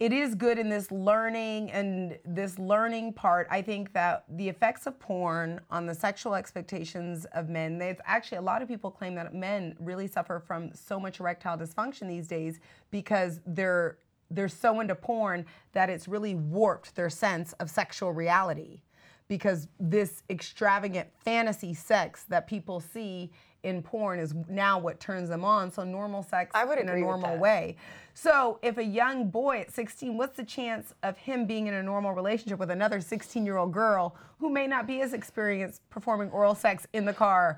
[0.00, 3.46] it is good in this learning and this learning part.
[3.50, 8.38] I think that the effects of porn on the sexual expectations of men, there's actually
[8.38, 12.26] a lot of people claim that men really suffer from so much erectile dysfunction these
[12.26, 12.58] days
[12.90, 13.98] because they're
[14.34, 18.82] they're so into porn that it's really warped their sense of sexual reality
[19.28, 23.30] because this extravagant fantasy sex that people see
[23.62, 25.70] in porn is now what turns them on.
[25.70, 27.76] So normal sex I would in a normal way.
[28.14, 31.82] So if a young boy at 16, what's the chance of him being in a
[31.82, 36.86] normal relationship with another 16-year-old girl who may not be as experienced performing oral sex
[36.92, 37.56] in the car?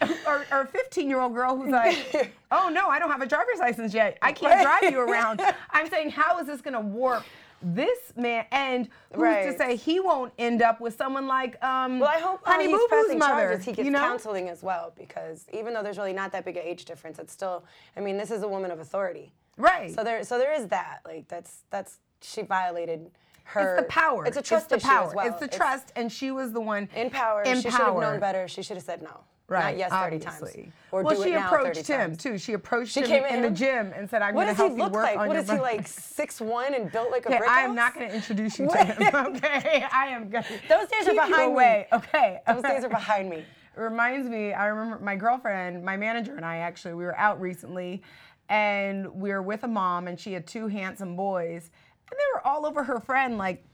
[0.00, 3.26] Or, or a 15 year old girl who's like, oh no, I don't have a
[3.26, 4.18] driver's license yet.
[4.22, 5.40] I can't drive you around.
[5.70, 7.24] I'm saying, how is this going to warp
[7.62, 8.44] this man?
[8.50, 9.58] And who's to Right.
[9.58, 12.86] say he won't end up with someone like um, Well, I hope Honey he's Boo
[12.90, 13.42] Boo's mother?
[13.42, 14.00] charges, he gets you know?
[14.00, 17.32] counseling as well, because even though there's really not that big an age difference, it's
[17.32, 17.64] still.
[17.96, 19.32] I mean, this is a woman of authority.
[19.56, 19.94] Right.
[19.94, 21.00] So there, so there is that.
[21.04, 23.10] Like that's that's she violated
[23.44, 23.74] her.
[23.76, 24.24] it's the power.
[24.26, 25.08] It's a trust the issue power.
[25.08, 25.26] as well.
[25.28, 27.42] It's the trust, and she was the one in power.
[27.42, 28.00] In she should have power.
[28.00, 28.48] known better.
[28.48, 29.20] She should have said no.
[29.48, 29.76] Right.
[29.76, 30.62] Not yes 30 obviously.
[30.62, 30.72] times.
[30.92, 32.18] Or well, do she it now approached 30 him times.
[32.22, 32.38] too.
[32.38, 34.56] She approached She him came at in the gym and said, "I'm What going does
[34.56, 35.18] to he help you look work like?
[35.18, 35.86] on What your." is he like?
[35.88, 38.68] Six one and built like a Okay, brick I am not going to introduce you
[38.70, 39.14] to him.
[39.36, 40.44] Okay, I am going.
[40.68, 41.42] Those days are behind me.
[41.44, 41.86] away.
[41.92, 43.38] Okay, Those days are behind me.
[43.76, 47.40] It reminds me, I remember my girlfriend, my manager, and I actually, we were out
[47.40, 48.02] recently
[48.48, 51.70] and we were with a mom and she had two handsome boys
[52.10, 53.64] and they were all over her friend, like,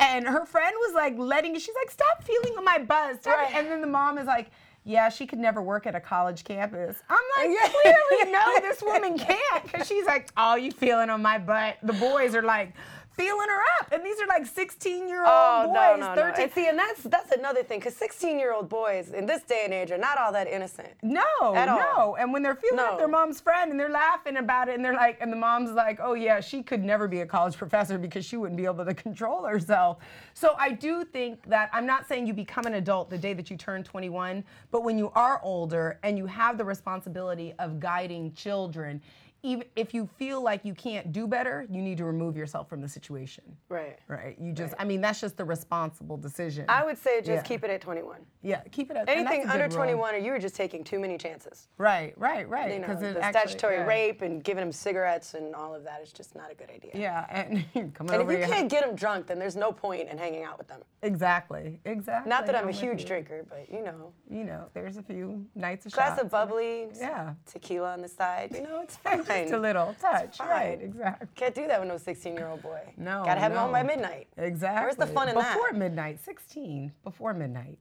[0.00, 3.20] and her friend was like letting, she's like, stop feeling on my butt.
[3.20, 3.36] Stop.
[3.36, 3.54] Right.
[3.54, 4.50] And then the mom is like,
[4.88, 7.02] yeah, she could never work at a college campus.
[7.10, 9.62] I'm like, clearly, no, this woman can't.
[9.62, 11.76] Because she's like, oh, you feeling on my butt.
[11.82, 12.72] The boys are like,
[13.18, 13.92] feeling her up.
[13.92, 16.22] And these are like 16 year old Oh boys, no, no, no.
[16.22, 16.42] 13.
[16.44, 19.90] And see, and that's that's another thing, because 16-year-old boys in this day and age
[19.90, 20.88] are not all that innocent.
[21.02, 22.16] No, no.
[22.18, 22.90] And when they're feeling No.
[22.90, 25.72] like their mom's friend and they're laughing about it and they're like, and the mom's
[25.72, 28.84] like, oh yeah, she could never be a college professor because she wouldn't be able
[28.84, 29.98] to control herself.
[30.34, 33.50] So I do think that I'm not saying you become an adult the day that
[33.50, 38.32] you turn 21, but when you are older and you have the responsibility of guiding
[38.34, 39.00] children,
[39.44, 42.80] even if you feel like you can't do better, you need to remove yourself from
[42.80, 43.44] the situation.
[43.68, 43.98] Right.
[44.08, 44.36] Right.
[44.40, 46.64] You just, I mean, that's just the responsible decision.
[46.68, 47.42] I would say just Yeah.
[47.42, 48.18] keep it at 21.
[48.42, 49.76] yeah, keep it at Anything under rule.
[49.76, 51.68] 21, or you were just taking too many chances.
[51.78, 52.72] Right, right, right.
[52.72, 53.86] You know, the actually- statutory yeah.
[53.86, 56.90] rape and giving them cigarettes and all of that is just not a good idea.
[56.94, 57.64] Yeah, and
[57.94, 60.42] coming And over if you can't get them drunk, then there's no point in hanging
[60.44, 60.80] out with them.
[61.02, 62.28] exactly, exactly.
[62.28, 63.06] Not that I'm a huge you.
[63.06, 66.22] drinker, but you know, You know, there's a few nights of glass shots.
[66.22, 67.34] of bubbly, Yeah.
[67.46, 68.52] tequila on the side.
[68.54, 69.24] You know, it's fun.
[69.28, 70.40] Just a little touch.
[70.40, 71.28] Right, exactly.
[71.34, 72.80] Can't do that with no 16 year old boy.
[72.96, 73.22] No.
[73.24, 74.28] Gotta have him home by midnight.
[74.36, 74.82] Exactly.
[74.84, 75.54] Where's the fun in that?
[75.54, 76.92] Before midnight, 16.
[77.04, 77.78] Before midnight.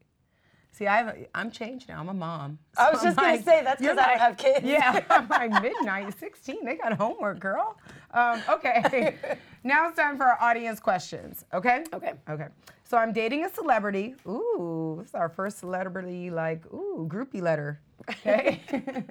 [0.71, 1.99] See, I've, I'm changed now.
[1.99, 2.59] I'm a mom.
[2.77, 4.59] I was So just gonna say, that's you're 'cause I don't have kids.
[4.63, 6.63] Yeah, I'm like midnight, 16.
[6.63, 7.77] They got homework, girl.
[8.11, 9.15] Um, okay.
[9.63, 11.45] now it's time for our audience questions.
[11.51, 11.83] Okay.
[11.93, 12.13] Okay.
[12.29, 12.47] Okay.
[12.83, 14.13] So I'm dating a celebrity.
[14.27, 17.81] Ooh, this is our first celebrity, like, ooh, groupie letter.
[18.09, 18.61] Okay.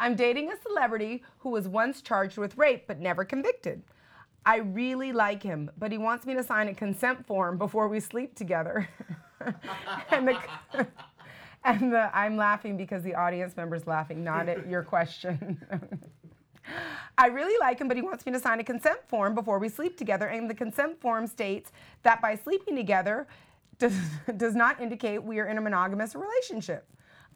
[0.00, 3.82] I'm dating a celebrity who was once charged with rape but never convicted.
[4.46, 8.00] I really like him, but he wants me to sign a consent form before we
[8.00, 8.88] sleep together.
[10.10, 10.38] and the,
[11.64, 15.60] and the, I'm laughing because the audience member's laughing, not at your question.
[17.18, 19.68] I really like him, but he wants me to sign a consent form before we
[19.68, 20.28] sleep together.
[20.28, 21.72] And the consent form states
[22.04, 23.26] that by sleeping together
[23.78, 23.94] does,
[24.38, 26.86] does not indicate we are in a monogamous relationship.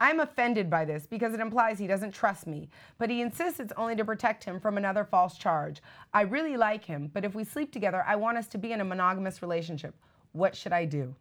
[0.01, 2.69] I'm offended by this because it implies he doesn't trust me,
[2.99, 5.81] but he insists it's only to protect him from another false charge.
[6.13, 8.81] I really like him, but if we sleep together, I want us to be in
[8.81, 9.95] a monogamous relationship.
[10.33, 11.15] What should I do?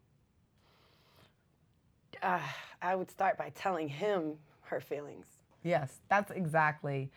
[2.21, 2.39] Uh,
[2.82, 5.26] I would start by telling him her feelings.
[5.63, 7.11] Yes, that's exactly.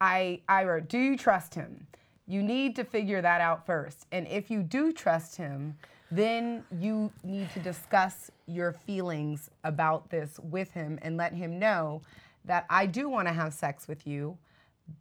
[0.00, 1.86] I I wrote, do you trust him?
[2.26, 4.06] You need to figure that out first.
[4.12, 5.76] And if you do trust him,
[6.10, 12.02] then you need to discuss your feelings about this with him and let him know
[12.44, 14.36] that I do want to have sex with you.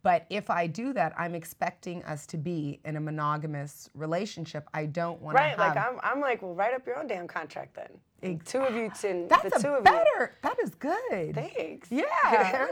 [0.04, 4.68] But if I do that, I'm expecting us to be in a monogamous relationship.
[4.72, 5.76] I don't want Right, to have.
[5.76, 8.40] Right, like I'm, I'm like, well, write up your own damn contract then.
[8.46, 10.36] Two of you, to, That's the a two of better.
[10.44, 11.34] That is good.
[11.34, 11.90] Thanks.
[11.92, 12.68] Yeah.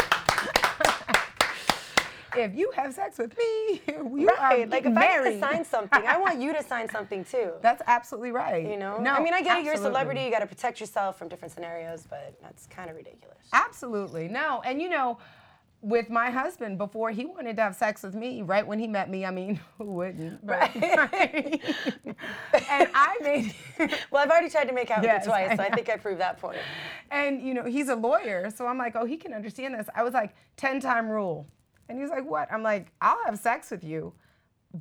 [2.37, 5.27] if you have sex with me, you are Right, like if married.
[5.27, 7.53] I need to sign something, I want you to sign something too.
[7.63, 8.67] That's absolutely right.
[8.67, 8.99] You know?
[8.99, 11.53] No, I mean, I get it, you're a celebrity, you gotta protect yourself from different
[11.53, 13.39] scenarios, but that's kind of ridiculous.
[13.53, 14.29] Absolutely.
[14.29, 14.63] No.
[14.65, 15.19] And you know,
[15.83, 19.09] with my husband, before he wanted to have sex with me, right when he met
[19.09, 20.47] me, I mean, who wouldn't?
[20.47, 23.55] But- and I made
[24.11, 25.89] Well, I've already tried to make out Yes, with you twice, I so I think
[25.89, 26.59] I proved that point.
[27.11, 29.89] And you know, he's a lawyer, so I'm like, oh, he can understand this.
[29.95, 31.47] I was like, 10 time rule.
[31.91, 32.51] And he's like, what?
[32.53, 34.13] I'm like, I'll have sex with you,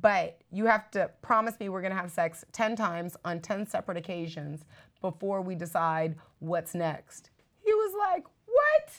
[0.00, 3.96] but you have to promise me we're gonna have sex 10 times on 10 separate
[3.96, 4.64] occasions
[5.00, 7.30] before we decide what's next.
[7.64, 8.92] He was like, what?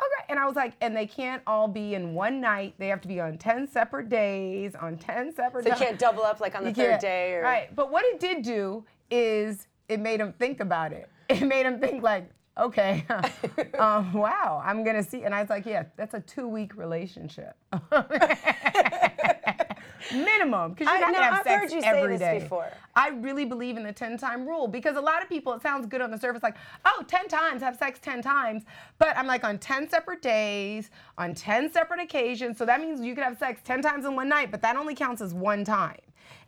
[0.00, 0.24] Okay.
[0.30, 2.74] And I was like, and they can't all be in one night.
[2.78, 6.22] They have to be on 10 separate days, on 10 separate So you can't double
[6.22, 7.00] up like on the You third can't.
[7.02, 7.74] day or Right.
[7.76, 11.08] But what it did do is it made him think about it.
[11.28, 13.04] It made him think like, okay,
[13.78, 15.24] um, wow, I'm gonna see.
[15.24, 17.56] And I was like, yeah, that's a two week relationship.
[20.12, 22.42] Minimum, because you're I- not no, gonna have I've sex heard you say every this
[22.44, 22.70] before.
[22.94, 25.86] I really believe in the 10 time rule because a lot of people, it sounds
[25.86, 28.62] good on the surface, like, oh, 10 times, have sex 10 times.
[28.98, 32.56] But I'm like, on 10 separate days, on 10 separate occasions.
[32.58, 34.94] So that means you could have sex 10 times in one night, but that only
[34.94, 35.98] counts as one time.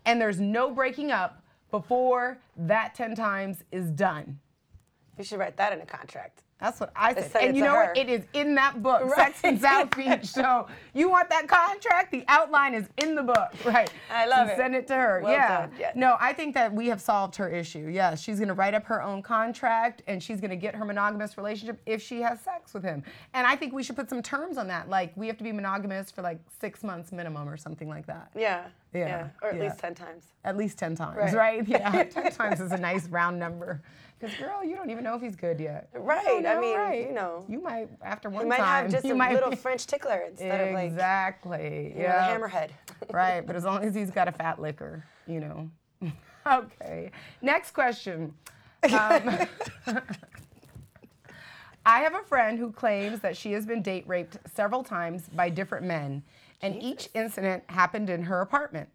[0.07, 4.39] And there's no breaking up before that 10 times is done.
[5.21, 6.43] You should write that in a contract.
[6.59, 7.43] That's what I said.
[7.43, 7.87] And you know her.
[7.87, 7.97] what?
[7.97, 9.35] It is in that book, Right.
[9.35, 10.27] Sex in South Beach.
[10.27, 12.11] So you want that contract?
[12.13, 13.91] The outline is in the book, right?
[14.11, 14.57] I love So it.
[14.59, 15.21] Send it to her.
[15.23, 15.61] Well yeah.
[15.63, 15.97] done, yes.
[15.97, 17.89] No, I think that we have solved her issue.
[17.91, 20.85] Yes, she's going to write up her own contract, and she's going to get her
[20.85, 23.03] monogamous relationship if she has sex with him.
[23.33, 25.53] And I think we should put some terms on that, like we have to be
[25.53, 28.31] monogamous for like six months minimum or something like that.
[28.37, 28.65] Yeah.
[28.93, 29.63] Yeah, Or at yeah.
[29.65, 30.25] least 10 times.
[30.45, 31.35] At least 10 times, Right.
[31.35, 31.69] right?
[31.69, 33.83] Yeah, 10 times is a nice round number.
[34.19, 35.89] Because, girl, you don't even know if he's good yet.
[35.95, 37.07] Right, don't I mean, right.
[37.07, 37.45] you know.
[37.49, 40.25] You might, after one You might time, have just you a might little French tickler
[40.29, 41.95] instead of like Exactly.
[41.97, 42.37] you know, yeah.
[42.37, 42.71] hammerhead.
[43.13, 45.71] right, but as long as he's got a fat liquor, you know.
[46.47, 47.11] okay.
[47.41, 48.35] Next question.
[48.85, 49.47] Um,
[51.87, 55.49] I have a friend who claims that she has been date raped several times by
[55.49, 56.23] different men,
[56.63, 58.89] and each incident happened in her apartment.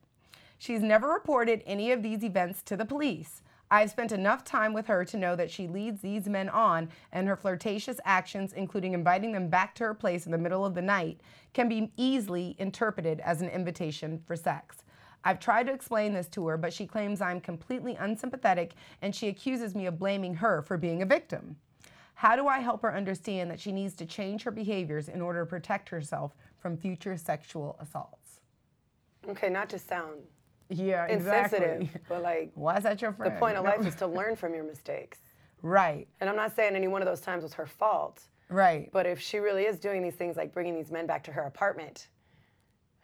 [0.57, 3.41] She's never reported any of these events to the police.
[3.71, 7.27] I've spent enough time with her to know that she leads these men on, and
[7.27, 10.81] her flirtatious actions, including inviting them back to her place in the middle of the
[10.81, 11.19] night,
[11.53, 14.83] can be easily interpreted as an invitation for sex.
[15.23, 19.27] I've tried to explain this to her, but she claims I'm completely unsympathetic and she
[19.27, 21.55] accuses me of blaming her for being a victim.
[22.13, 25.39] How do I help her understand that she needs to change her behaviors in order
[25.39, 26.35] to protect herself
[26.65, 28.39] from future sexual assaults?
[29.29, 30.21] Okay, not to sound
[30.69, 32.01] Yeah, insensitive, exactly.
[32.09, 33.35] but like Why is that your friend?
[33.35, 33.69] the point of No.
[33.69, 35.19] life is to learn from your mistakes.
[35.61, 38.89] Right, And I'm not saying any one of those times was her fault, right.
[38.91, 41.43] but if she really is doing these things like bringing these men back to her
[41.43, 42.07] apartment,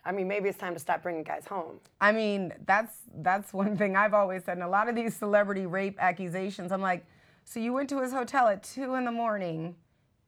[0.05, 1.79] I mean, maybe it's time to stop bringing guys home.
[1.99, 4.57] I mean, that's that's one thing I've always said.
[4.57, 7.05] And a lot of these celebrity rape accusations, I'm like,
[7.45, 9.75] so you went to his hotel at two in the morning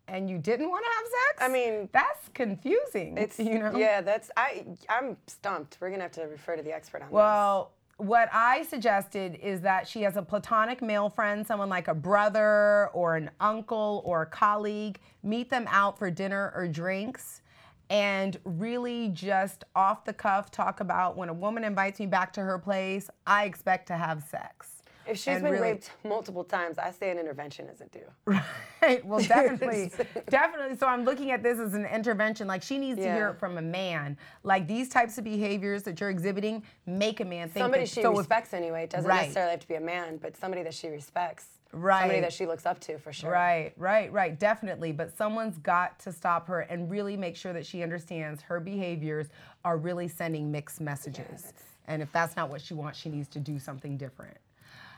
[0.07, 1.41] and you didn't want to have sex?
[1.41, 3.17] I mean, that's confusing.
[3.17, 3.75] It's you know.
[3.77, 4.65] Yeah, that's I.
[4.89, 5.77] I'm stumped.
[5.79, 7.13] We're gonna have to refer to the expert on this.
[7.13, 11.93] Well, what I suggested is that she has a platonic male friend, someone like a
[11.93, 17.41] brother or an uncle or a colleague, meet them out for dinner or drinks
[17.89, 22.41] and really just off the cuff talk about when a woman invites me back to
[22.41, 24.72] her place, I expect to have sex.
[25.07, 28.39] If she's been really- raped multiple times, I say an intervention isn't due.
[28.81, 29.05] Right.
[29.05, 29.91] Well, definitely,
[30.29, 30.75] definitely.
[30.75, 32.47] So I'm looking at this as an intervention.
[32.47, 34.17] Like she needs to hear it from a man.
[34.43, 38.01] Like these types of behaviors that you're exhibiting make a man think Somebody that, she
[38.01, 38.83] so if- respects anyway.
[38.83, 39.21] It doesn't Right.
[39.21, 41.45] necessarily have to be a man, but somebody that she respects.
[41.71, 42.01] Right.
[42.01, 43.31] Somebody that she looks up to for sure.
[43.31, 44.91] Right, right, right, definitely.
[44.91, 49.27] But someone's got to stop her and really make sure that she understands her behaviors
[49.63, 51.53] are really sending mixed messages.
[51.87, 54.35] and if that's not what she wants, she needs to do something different.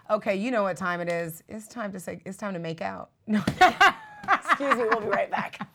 [0.09, 1.43] Okay, you know what time it is.
[1.47, 3.09] It's time to say it's time to make out.
[3.27, 3.43] No.
[4.33, 5.67] Excuse me, we'll be right back.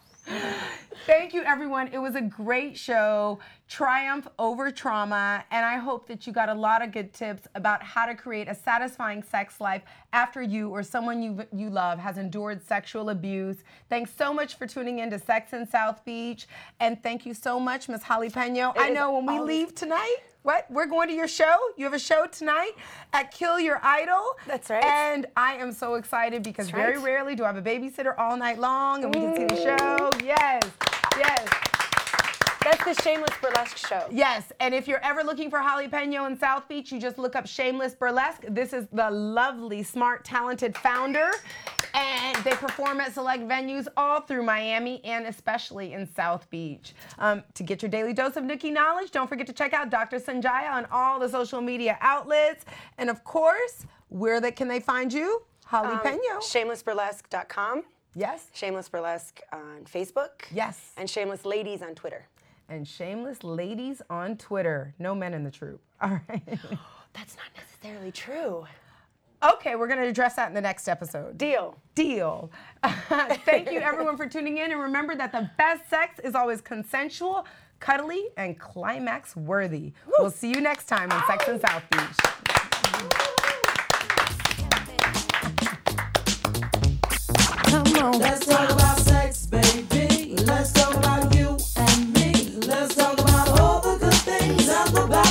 [1.06, 1.88] Thank you, everyone.
[1.88, 3.40] It was a great show.
[3.70, 5.44] Triumph over trauma.
[5.52, 8.48] And I hope that you got a lot of good tips about how to create
[8.48, 13.58] a satisfying sex life after you or someone you, you love has endured sexual abuse.
[13.88, 16.48] Thanks so much for tuning in to Sex in South Beach.
[16.80, 18.72] And thank you so much, Miss Holly Pena.
[18.76, 20.68] I know when we always- leave tonight, what?
[20.68, 21.56] We're going to your show?
[21.76, 22.72] You have a show tonight
[23.12, 24.36] at Kill Your Idol?
[24.48, 24.82] That's right.
[24.84, 28.36] And I am so excited because That's very rarely do I have a babysitter all
[28.36, 30.10] night long and we can see the show.
[30.24, 30.62] Yes,
[31.16, 31.69] yes.
[32.62, 34.06] That's the Shameless Burlesque show.
[34.10, 37.34] Yes, and if you're ever looking for Holly Pena in South Beach, you just look
[37.34, 38.42] up Shameless Burlesque.
[38.48, 41.30] This is the lovely, smart, talented founder,
[41.94, 46.92] and they perform at select venues all through Miami and especially in South Beach.
[47.18, 50.18] Um, to get your daily dose of Nikki knowledge, don't forget to check out Dr.
[50.20, 52.66] Sanjaya on all the social media outlets,
[52.98, 55.42] and of course, where that can they find you?
[55.64, 56.18] Holly Um, Pena.
[56.40, 57.84] Shamelessburlesque.com.
[58.14, 58.48] yes.
[58.52, 60.42] Shameless Burlesque on Facebook.
[60.52, 60.90] Yes.
[60.98, 62.26] And Shameless Ladies on Twitter.
[62.70, 64.94] And shameless ladies on Twitter.
[65.00, 65.80] No men in the troop.
[66.00, 66.42] All right.
[67.12, 68.64] That's not necessarily true.
[69.42, 71.36] Okay, we're going to address that in the next episode.
[71.36, 71.76] Deal.
[71.96, 72.48] Deal.
[72.84, 74.70] Thank you, everyone, for tuning in.
[74.70, 77.44] And remember that the best sex is always consensual,
[77.80, 79.92] cuddly, and climax worthy.
[80.18, 82.00] We'll see you next time on Sex in South Beach.
[87.64, 88.18] Come on.
[88.20, 89.99] Let's talk about sex, baby.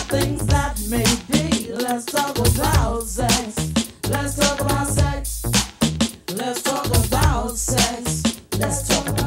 [0.10, 1.72] things that may be.
[1.72, 3.72] Let's talk about sex.
[4.10, 5.44] Let's talk about sex.
[6.36, 8.24] Let's talk about sex.
[8.58, 9.19] Let's talk about